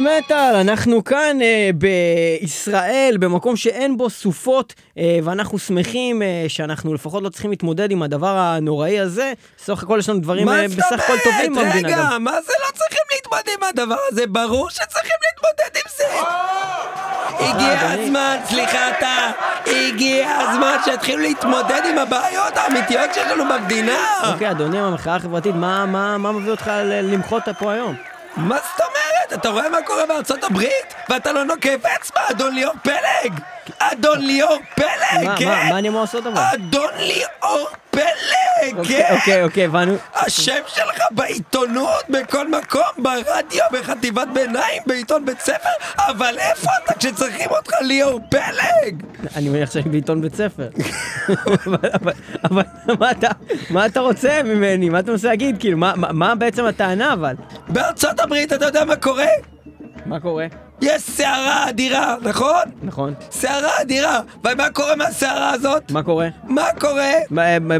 מטאל 0.00 0.18
מטאל, 0.18 0.54
אנחנו 0.56 1.04
כאן 1.04 1.38
אה, 1.42 1.70
בישראל, 1.74 3.16
במקום 3.20 3.56
שאין 3.56 3.96
בו 3.96 4.10
סופות, 4.10 4.74
אה, 4.98 5.18
ואנחנו 5.24 5.58
שמחים 5.58 6.22
אה, 6.22 6.44
שאנחנו 6.48 6.94
לפחות 6.94 7.22
לא 7.22 7.28
צריכים 7.28 7.50
להתמודד 7.50 7.90
עם 7.90 8.02
הדבר 8.02 8.36
הנוראי 8.38 8.98
הזה. 9.00 9.32
סך 9.58 9.82
הכל 9.82 9.96
יש 9.98 10.08
לנו 10.08 10.20
דברים 10.20 10.48
אה, 10.48 10.66
בסך 10.68 10.92
הכל 11.04 11.16
טובים 11.24 11.54
במדינה 11.54 11.88
רגע, 11.88 11.96
גם. 12.10 12.24
מה 12.24 12.32
זה 12.46 12.52
לא 12.66 12.72
צריכים 12.78 13.02
להתמודד 13.14 13.48
עם 13.58 13.68
הדבר 13.68 13.96
הזה? 14.12 14.26
ברור 14.26 14.70
שצריכים 14.70 15.16
להתמודד 15.26 15.76
עם 15.76 15.90
זה! 15.96 16.04
הגיע 17.40 17.80
אדוני. 17.92 18.04
הזמן, 18.04 18.36
סליחה 18.48 18.90
אתה, 18.98 19.30
הגיע 19.66 20.28
הזמן 20.40 20.76
שיתחילו 20.84 21.22
להתמודד 21.22 21.80
עם 21.90 21.98
הבעיות 21.98 22.56
האמיתיות 22.56 23.14
שיש 23.14 23.26
לנו 23.32 23.44
במדינה! 23.44 23.98
אוקיי, 24.32 24.50
אדוני, 24.50 24.80
המחאה 24.80 25.16
החברתית, 25.16 25.54
מה- 25.54 26.18
מביא 26.32 26.50
אותך 26.50 26.70
למחות 27.02 27.42
פה 27.58 27.72
היום? 27.72 27.94
מה 28.36 28.56
זאת 28.56 28.80
אומרת? 28.80 29.40
אתה 29.40 29.48
רואה 29.48 29.68
מה 29.68 29.78
קורה 29.86 30.06
בארצות 30.06 30.44
הברית? 30.44 30.94
ואתה 31.08 31.32
לא 31.32 31.44
נוקף 31.44 31.76
אצבע, 31.96 32.20
אדון 32.30 32.54
ליאור 32.54 32.74
פלג! 32.82 33.40
אדון 33.78 34.18
ליאור 34.20 34.58
פלג, 34.74 35.24
מה- 35.24 35.36
כן? 35.38 35.48
מה 35.48 35.70
מה 35.70 35.78
אני 35.78 35.88
אמור 35.88 36.00
לעשות 36.00 36.26
אבל? 36.26 36.42
אדון 36.54 36.90
ליאור 36.98 37.68
פלג, 37.94 38.78
אוקיי, 38.78 39.04
כן? 39.08 39.14
אוקיי, 39.14 39.42
אוקיי, 39.44 39.64
הבנו. 39.64 39.94
השם 40.14 40.60
שלך 40.66 40.98
בעיתונות, 41.10 42.04
בכל 42.08 42.48
מקום, 42.50 42.82
ברדיו, 42.98 43.64
בחטיבת 43.72 44.28
ביניים, 44.34 44.82
בעיתון 44.86 45.24
בית 45.26 45.40
ספר, 45.40 45.68
אבל 45.96 46.34
איפה 46.38 46.70
אתה 46.84 46.94
כשצריכים 46.98 47.50
אותך 47.50 47.72
ליאור 47.80 48.20
פלג? 48.30 49.02
אני 49.36 49.48
מניח 49.48 49.70
שאני 49.70 49.88
בעיתון 49.88 50.20
בית 50.22 50.34
ספר. 50.34 50.68
אבל- 52.44 52.62
מה 53.70 53.86
אתה- 53.86 54.00
רוצה 54.00 54.40
ממני? 54.44 54.88
מה 54.88 54.98
אתה 54.98 55.10
מנסה 55.10 55.28
להגיד? 55.28 55.56
כאילו, 55.60 55.78
מה 55.96 56.34
בעצם 56.34 56.64
הטענה 56.64 57.12
אבל? 57.12 57.34
בארצות 57.68 58.20
הברית 58.20 58.52
אתה 58.52 58.64
יודע 58.64 58.84
מה 58.84 58.96
קורה? 58.96 59.26
מה 60.06 60.20
קורה? 60.20 60.46
יש 60.80 61.02
סערה 61.02 61.68
אדירה, 61.68 62.16
נכון? 62.22 62.62
נכון. 62.82 63.14
סערה 63.30 63.70
אדירה, 63.80 64.20
ומה 64.44 64.70
קורה 64.70 64.96
מהסערה 64.96 65.50
הזאת? 65.50 65.90
מה 65.90 66.02
קורה? 66.02 66.28
מה 66.44 66.66
קורה? 66.80 67.12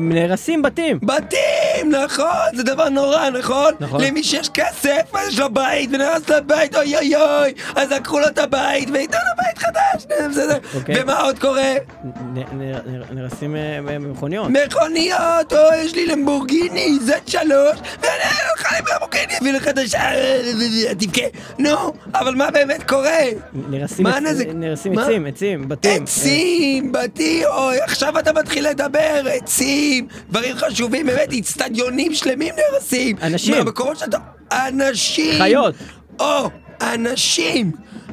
נהרסים 0.01 0.62
בתים. 0.62 0.99
בתים, 1.03 1.90
נכון, 1.90 2.57
זה 2.57 2.62
דבר 2.62 2.88
נורא, 2.88 3.30
נכון? 3.30 3.74
נכון. 3.80 4.01
למי 4.05 4.24
שיש 4.24 4.49
כסף, 4.49 5.12
יש 5.28 5.38
לו 5.38 5.55
בית, 5.55 5.90
ונהרס 5.92 6.28
לו 6.28 6.36
בית, 6.47 6.76
אוי 6.76 6.97
אוי 6.97 7.16
אוי, 7.16 7.55
אז 7.76 7.92
לקחו 7.92 8.18
לו 8.18 8.26
את 8.26 8.38
הבית, 8.38 8.88
וייתנו 8.92 9.18
לו 9.18 9.45
בית 9.45 9.59
חדש, 9.59 10.07
בסדר. 10.30 10.59
אוקיי. 10.74 11.03
ומה 11.03 11.20
עוד 11.20 11.38
קורה? 11.38 11.74
נהרסים 13.11 13.57
אה, 13.57 13.78
אה, 13.88 13.99
מכוניות. 13.99 14.49
מכוניות, 14.51 15.53
או 15.53 15.59
יש 15.84 15.95
לי 15.95 16.07
למבורגיני, 16.07 16.99
זאת 17.01 17.28
שלוש, 17.28 17.78
ואני 18.01 18.24
הולך 18.49 18.72
למבורגיני, 18.78 19.59
את 19.70 19.78
השאר, 19.78 20.40
תבכה. 20.99 21.22
נו, 21.59 21.92
אבל 22.14 22.34
מה 22.34 22.51
באמת 22.51 22.84
קורה? 22.89 23.18
מה? 23.99 24.18
עצים, 24.72 25.26
עצים, 25.26 25.68
בתים. 25.68 26.03
עצים, 26.03 26.93
בתים, 26.93 27.47
אוי, 27.47 27.80
עכשיו 27.80 28.18
אתה 28.18 28.32
מתחיל 28.32 28.68
לדבר, 28.68 29.22
עצים, 29.26 30.07
דברים 30.30 30.57
חשובים, 30.57 31.07
באמת, 31.07 31.32
אצטדיונים 31.39 32.14
שלמים 32.14 32.55
נהרסים. 32.57 33.16
אנשים. 33.22 33.55
מהמקומות 33.55 33.99
שאתה... 33.99 34.18
אנשים. 34.53 35.43
חיות. 35.43 35.74
או, 36.20 36.51
אנשים. 36.82 37.72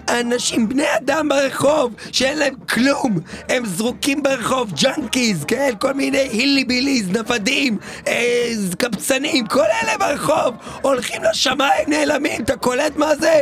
אנשים, 0.09 0.69
בני 0.69 0.85
אדם 0.97 1.29
ברחוב, 1.29 1.93
שאין 2.11 2.37
להם 2.37 2.53
כלום, 2.69 3.19
הם 3.49 3.65
זרוקים 3.65 4.23
ברחוב, 4.23 4.71
junkies, 4.81 5.45
כן? 5.45 5.71
כל 5.79 5.93
מיני 5.93 6.17
hillbillies, 6.17 7.09
נוודים, 7.09 7.77
אה, 8.07 8.51
קבצנים, 8.77 9.47
כל 9.47 9.59
אלה 9.83 9.97
ברחוב, 9.97 10.55
הולכים 10.81 11.21
לשמיים, 11.23 11.83
נעלמים, 11.87 12.41
אתה 12.41 12.57
קולט 12.57 12.95
מה 12.95 13.15
זה? 13.15 13.39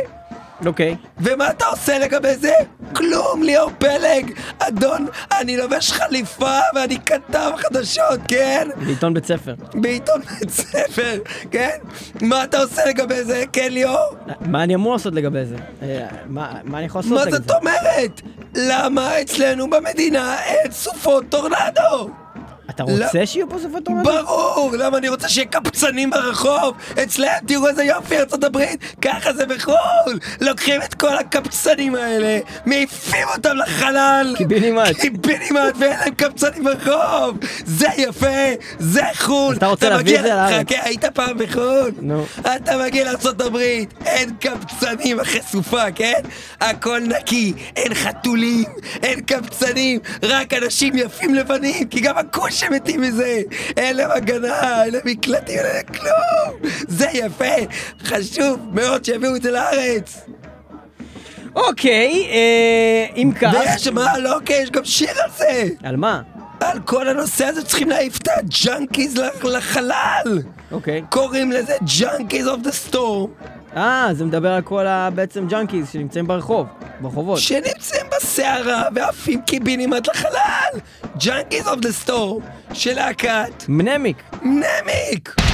אוקיי. 0.66 0.96
ומה 1.18 1.50
אתה 1.50 1.66
עושה 1.66 1.98
לגבי 1.98 2.36
זה? 2.36 2.52
כלום, 2.96 3.42
ליאור 3.42 3.70
פלג! 3.78 4.32
אדון, 4.58 5.06
אני 5.40 5.56
לובש 5.56 5.92
חליפה 5.92 6.58
ואני 6.74 6.98
כתב 7.06 7.50
חדשות, 7.56 8.20
כן? 8.28 8.68
בעיתון 8.86 9.14
בית 9.14 9.26
ספר. 9.26 9.54
בעיתון 9.74 10.20
בית 10.40 10.50
ספר, 10.50 11.18
כן? 11.50 11.78
מה 12.20 12.44
אתה 12.44 12.58
עושה 12.58 12.82
לגבי 12.86 13.24
זה, 13.24 13.44
כן 13.52 13.72
ליאור? 13.72 14.16
מה 14.40 14.62
אני 14.62 14.74
אמור 14.74 14.92
לעשות 14.92 15.14
לגבי 15.14 15.44
זה? 15.44 15.56
אה, 15.82 16.06
מה 16.26 16.52
מה 16.64 16.78
אני 16.78 16.86
יכול 16.86 16.98
לעשות 16.98 17.12
מה 17.12 17.20
לגבי 17.24 17.36
זאת 17.36 17.46
זה? 17.48 17.54
אומרת? 17.54 18.20
למה 18.56 19.20
אצלנו 19.20 19.70
במדינה 19.70 20.36
אין 20.44 20.70
סופות 20.72 21.24
טורנדו? 21.28 22.10
אתה 22.70 22.84
לא. 22.84 23.04
רוצה 23.04 23.26
שיהיו 23.26 23.48
פה 23.48 23.56
סופות 23.62 23.84
טורנדו? 23.84 24.10
ברור! 24.10 24.72
למה 24.78 24.98
אני 24.98 25.08
רוצה 25.08 25.28
שיהיה 25.28 25.46
קפצנים 25.46 26.10
ברחוב? 26.10 26.74
אצלם, 27.02 27.28
תראו 27.46 27.68
איזה 27.68 27.84
יופי, 27.84 28.18
ארצות 28.18 28.44
הברית, 28.44 28.80
ככה 29.02 29.32
זה 29.32 29.46
בחו"ל! 29.46 30.18
לוקחים 30.40 30.82
את 30.82 30.94
כל 30.94 31.16
הקפצנים 31.18 31.94
האלה, 31.94 32.38
מעיפים 32.66 33.28
אותם 33.36 33.56
לחלל! 33.56 34.34
קיבינימט. 34.38 34.96
קיבינימט, 35.00 35.74
ואין 35.78 35.98
להם 36.00 36.14
קפצנים 36.14 36.64
ברחוב! 36.64 37.38
זה 37.64 37.86
יפה, 37.96 38.26
זה 38.78 39.02
חו"ל! 39.14 39.54
אתה 39.56 39.66
רוצה 39.66 39.88
להביא 39.88 40.18
את 40.18 40.22
זה 40.22 40.28
לארץ? 40.28 40.66
חכה, 40.66 40.82
היית 40.84 41.04
פעם 41.04 41.38
בחו"ל? 41.38 41.90
נו. 42.00 42.26
אתה 42.56 42.78
מגיע 42.84 43.04
לארצות 43.04 43.40
הברית, 43.40 43.94
אין 44.06 44.30
קבצנים 44.40 45.20
אחרי 45.20 45.40
סופה, 45.42 45.90
כן? 45.94 46.20
הכל 46.60 47.00
נקי, 47.00 47.52
אין 47.76 47.94
חתולים, 47.94 48.64
אין 49.02 49.20
קבצנים, 49.20 50.00
רק 50.22 50.54
אנשים 50.54 50.96
יפים 50.96 51.34
לבנים, 51.34 51.88
כי 51.88 52.00
גם 52.00 52.18
הכושים 52.18 52.59
מתים 52.68 53.00
מזה. 53.00 53.40
אין 53.76 53.96
להם 53.96 54.10
הגנה, 54.10 54.84
אין 54.84 54.92
להם 54.92 55.02
מקלטים, 55.04 55.58
אין 55.58 55.66
להם 55.66 55.84
כלום. 55.86 56.70
זה 56.88 57.06
יפה, 57.12 57.44
חשוב 58.04 58.58
מאוד 58.72 59.04
שיביאו 59.04 59.36
את 59.36 59.42
זה 59.42 59.50
לארץ. 59.50 60.20
אוקיי, 61.56 62.26
אה, 62.30 63.16
אם 63.16 63.32
כך... 63.40 63.52
ויש, 63.60 63.88
מה, 63.88 64.18
לא, 64.18 64.34
אוקיי, 64.34 64.62
יש 64.62 64.70
גם 64.70 64.84
שיר 64.84 65.10
על 65.24 65.30
זה. 65.36 65.64
על 65.82 65.96
מה? 65.96 66.22
על 66.60 66.78
כל 66.84 67.08
הנושא 67.08 67.44
הזה 67.44 67.64
צריכים 67.64 67.88
להעיף 67.88 68.16
את 68.18 68.28
ה 68.36 68.46
junkies 68.46 69.16
לח- 69.16 69.44
לחלל. 69.44 70.38
אוקיי. 70.72 71.02
קוראים 71.10 71.52
לזה 71.52 71.76
Junkies 71.76 72.44
of 72.46 72.66
the 72.66 72.92
Storm. 72.92 73.44
אה, 73.76 74.08
זה 74.12 74.24
מדבר 74.24 74.52
על 74.52 74.62
כל 74.62 74.86
ה... 74.86 75.10
בעצם 75.14 75.46
junkies 75.46 75.90
שנמצאים 75.92 76.26
ברחוב, 76.26 76.66
ברחובות. 77.00 77.38
שנמצאים 77.38 78.06
בסערה 78.16 78.82
ועפים 78.94 79.42
קיבינימט 79.42 80.08
לחלל! 80.08 80.80
Junkies 81.18 81.64
of 81.66 81.80
the 81.80 82.06
Storm 82.08 82.42
של 82.74 82.94
להקת 82.94 83.64
מנמיק. 83.68 84.22
נמיק! 84.42 85.49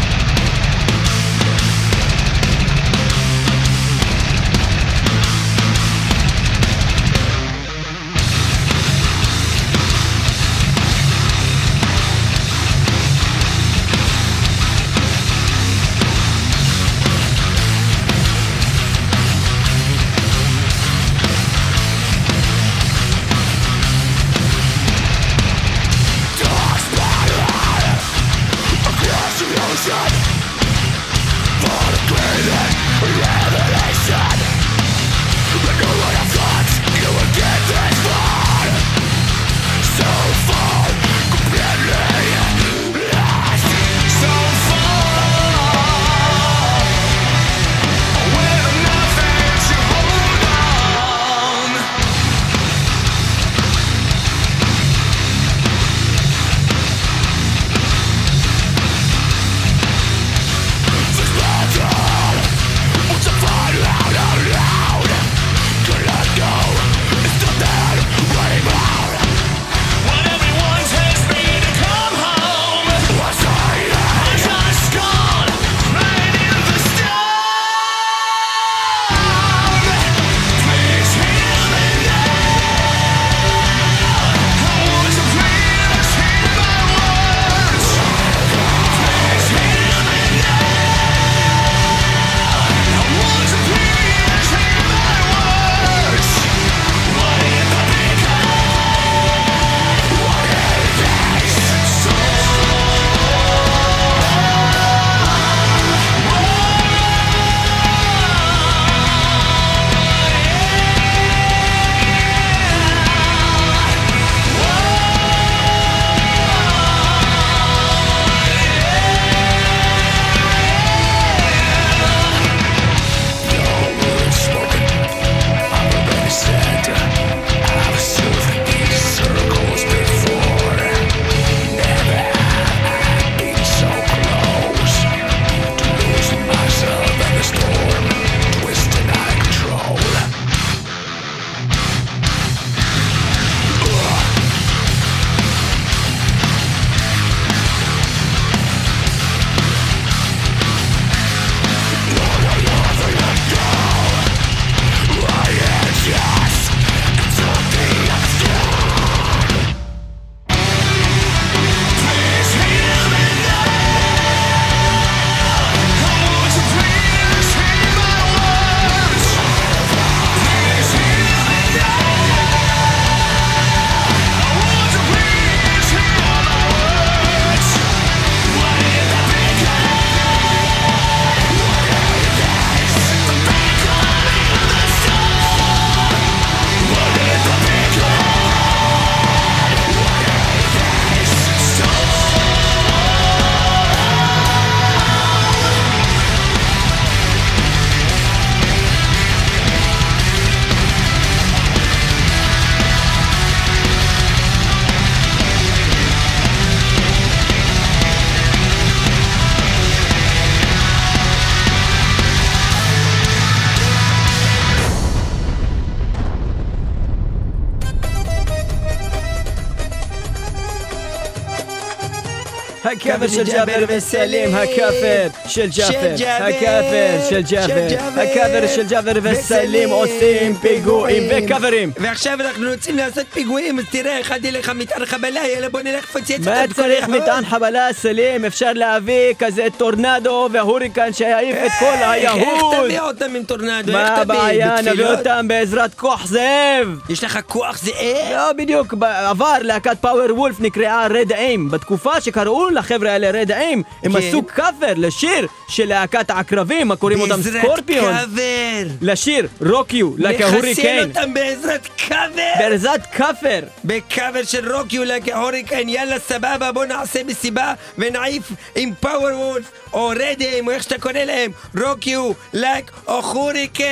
הכאפר 222.97 223.29
של 223.29 223.45
ג'אבר 223.45 223.85
וסלים, 223.89 224.55
הכאפר 224.55 225.27
של 225.49 225.67
ג'אבר, 225.77 226.15
הכאפר 226.45 227.29
של 227.31 227.41
ג'אבר, 227.51 227.87
הכאפר 228.23 228.67
של 228.75 228.87
ג'אבר 228.89 229.13
וסלים 229.23 229.89
עושים 229.89 230.55
פיגועים 230.57 231.23
וכאפרים. 231.31 231.91
ועכשיו 232.01 232.41
אנחנו 232.41 232.67
רוצים 232.71 232.97
לעשות 232.97 233.27
פיגועים, 233.33 233.79
אז 233.79 233.85
תראה, 233.91 234.19
הכנתי 234.19 234.51
לך 234.51 234.69
מטען 234.75 235.05
חבלה, 235.07 235.41
יאללה 235.55 235.69
בוא 235.69 235.81
נלך 235.81 236.05
לפוצץ. 236.05 236.39
מה 236.45 236.63
צריך. 236.77 237.09
מטען 237.09 237.45
חבלה 237.45 237.89
סלים? 237.93 238.45
אפשר 238.45 238.73
להביא 238.75 239.35
כזה 239.39 239.67
טורנדו 239.77 240.49
והוריקן 240.53 241.13
שיעיף 241.13 241.57
את 241.67 241.71
כל 241.79 241.87
איך- 241.87 242.03
איך 242.03 242.33
היהוד. 242.33 242.85
תביא 242.85 243.01
אותם 243.01 243.35
עם 243.37 243.43
טורנדו? 243.43 243.93
מה 243.93 244.03
איך? 244.13 244.19
הבעיה? 244.19 244.77
נביא? 244.83 245.07
אותם 245.07 245.49
בעזרת 245.49 245.95
כוח 245.95 246.27
זאב. 246.27 246.99
יש 247.09 247.25
לך 247.25 247.39
כוח 247.47 247.79
זאב? 247.83 248.33
לא, 248.33 248.53
בדיוק, 248.53 248.95
בעבר 248.95 249.53
להקת 249.61 249.97
פאוור 250.01 250.27
וולף 250.39 250.61
נקראה 250.61 251.07
רד 251.07 251.33
איים. 251.33 251.71
בתקופה 251.71 252.21
שקראו 252.21 252.71
לחבר'ה 252.87 253.13
האלה 253.13 253.31
רד 253.31 253.53
איים, 253.53 253.83
הם 254.03 254.13
כן. 254.13 254.19
עשו 254.19 254.47
כאפר 254.47 254.93
לשיר 254.97 255.47
של 255.69 255.89
להקת 255.89 256.31
העקרבים, 256.31 256.91
הקוראים 256.91 257.21
אותם 257.21 257.37
בעזרת 257.37 257.63
סקורפיון. 257.63 258.15
קאבר. 258.15 258.89
לשיר 259.03 259.49
רוקיו, 259.61 260.11
a 260.17 260.19
לחסל 260.19 260.61
hurricane. 260.61 261.09
אותם 261.09 261.35
בעזרת 261.35 261.89
קאבר. 262.09 262.53
בעזרת 262.59 263.07
כאפר. 263.07 263.61
בקאבר 263.85 264.43
של 264.45 264.73
רוקיו 264.73 265.03
להוריקן, 265.05 265.89
יאללה 265.89 266.19
סבבה 266.19 266.73
בוא 266.73 266.85
נעשה 266.85 267.25
מסיבה 267.25 267.73
ונעיף 267.99 268.53
עם 268.75 268.93
פאוור 269.01 269.41
וולף 269.41 269.71
או 269.93 270.13
רדים 270.17 270.67
או 270.67 270.73
איך 270.73 270.83
שאתה 270.83 270.99
קורא 270.99 271.13
להם 271.13 271.51
רוקיו 271.81 272.31
לק 272.53 272.91
או 273.09 273.23
חוריקן 273.23 273.85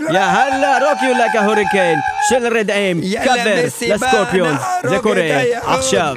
יאללה, 0.00 0.78
רוקיו 0.90 1.12
a 1.34 1.38
hurricane 1.38 2.28
של 2.28 2.56
רד 2.56 2.70
איים. 2.70 3.00
יאללה, 3.02 3.36
כאפר 3.36 3.66
מסיבה, 3.66 3.94
לסקורפיונס. 3.94 4.62
זה 4.88 4.98
קורה. 4.98 5.42
עכשיו. 5.62 6.16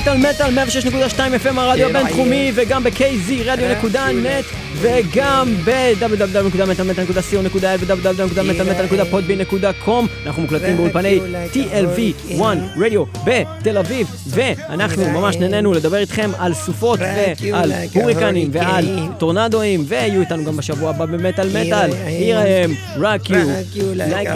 במטאל 0.00 0.16
מטאל 0.16 0.58
106.2 0.58 0.62
FM 1.44 1.60
הרדיו 1.60 1.88
הבינתחומי 1.88 2.52
וגם 2.54 2.84
ב-KZ 2.84 3.32
רדיו.נט 3.44 4.44
וגם 4.74 5.54
ב-www.מטאלמטאל.co.il 5.64 7.66
ו-www.מטאלמטאל.podbean.com 7.80 10.06
אנחנו 10.26 10.42
מוקלטים 10.42 10.76
באולפני 10.76 11.20
TLV1 11.52 12.40
רדיו 12.80 13.04
בתל 13.24 13.78
אביב 13.78 14.06
ואנחנו 14.26 15.10
ממש 15.10 15.36
נהנינו 15.36 15.72
לדבר 15.72 15.98
איתכם 15.98 16.30
על 16.38 16.54
סופות 16.54 17.00
ועל 17.52 17.72
הוריקנים 17.94 18.48
ועל 18.52 18.98
טורנדואים 19.18 19.84
ויהיו 19.88 20.20
איתנו 20.20 20.44
גם 20.44 20.56
בשבוע 20.56 20.90
הבא 20.90 21.06
במטאל 21.06 21.48
מטאל. 21.48 21.90
Here 21.90 22.36
I 22.36 22.38
am, 22.64 22.70
rock 23.00 23.30
you. 23.30 23.44
Like 23.96 24.28
a 24.28 24.30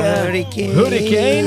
hurricane. 0.76 1.46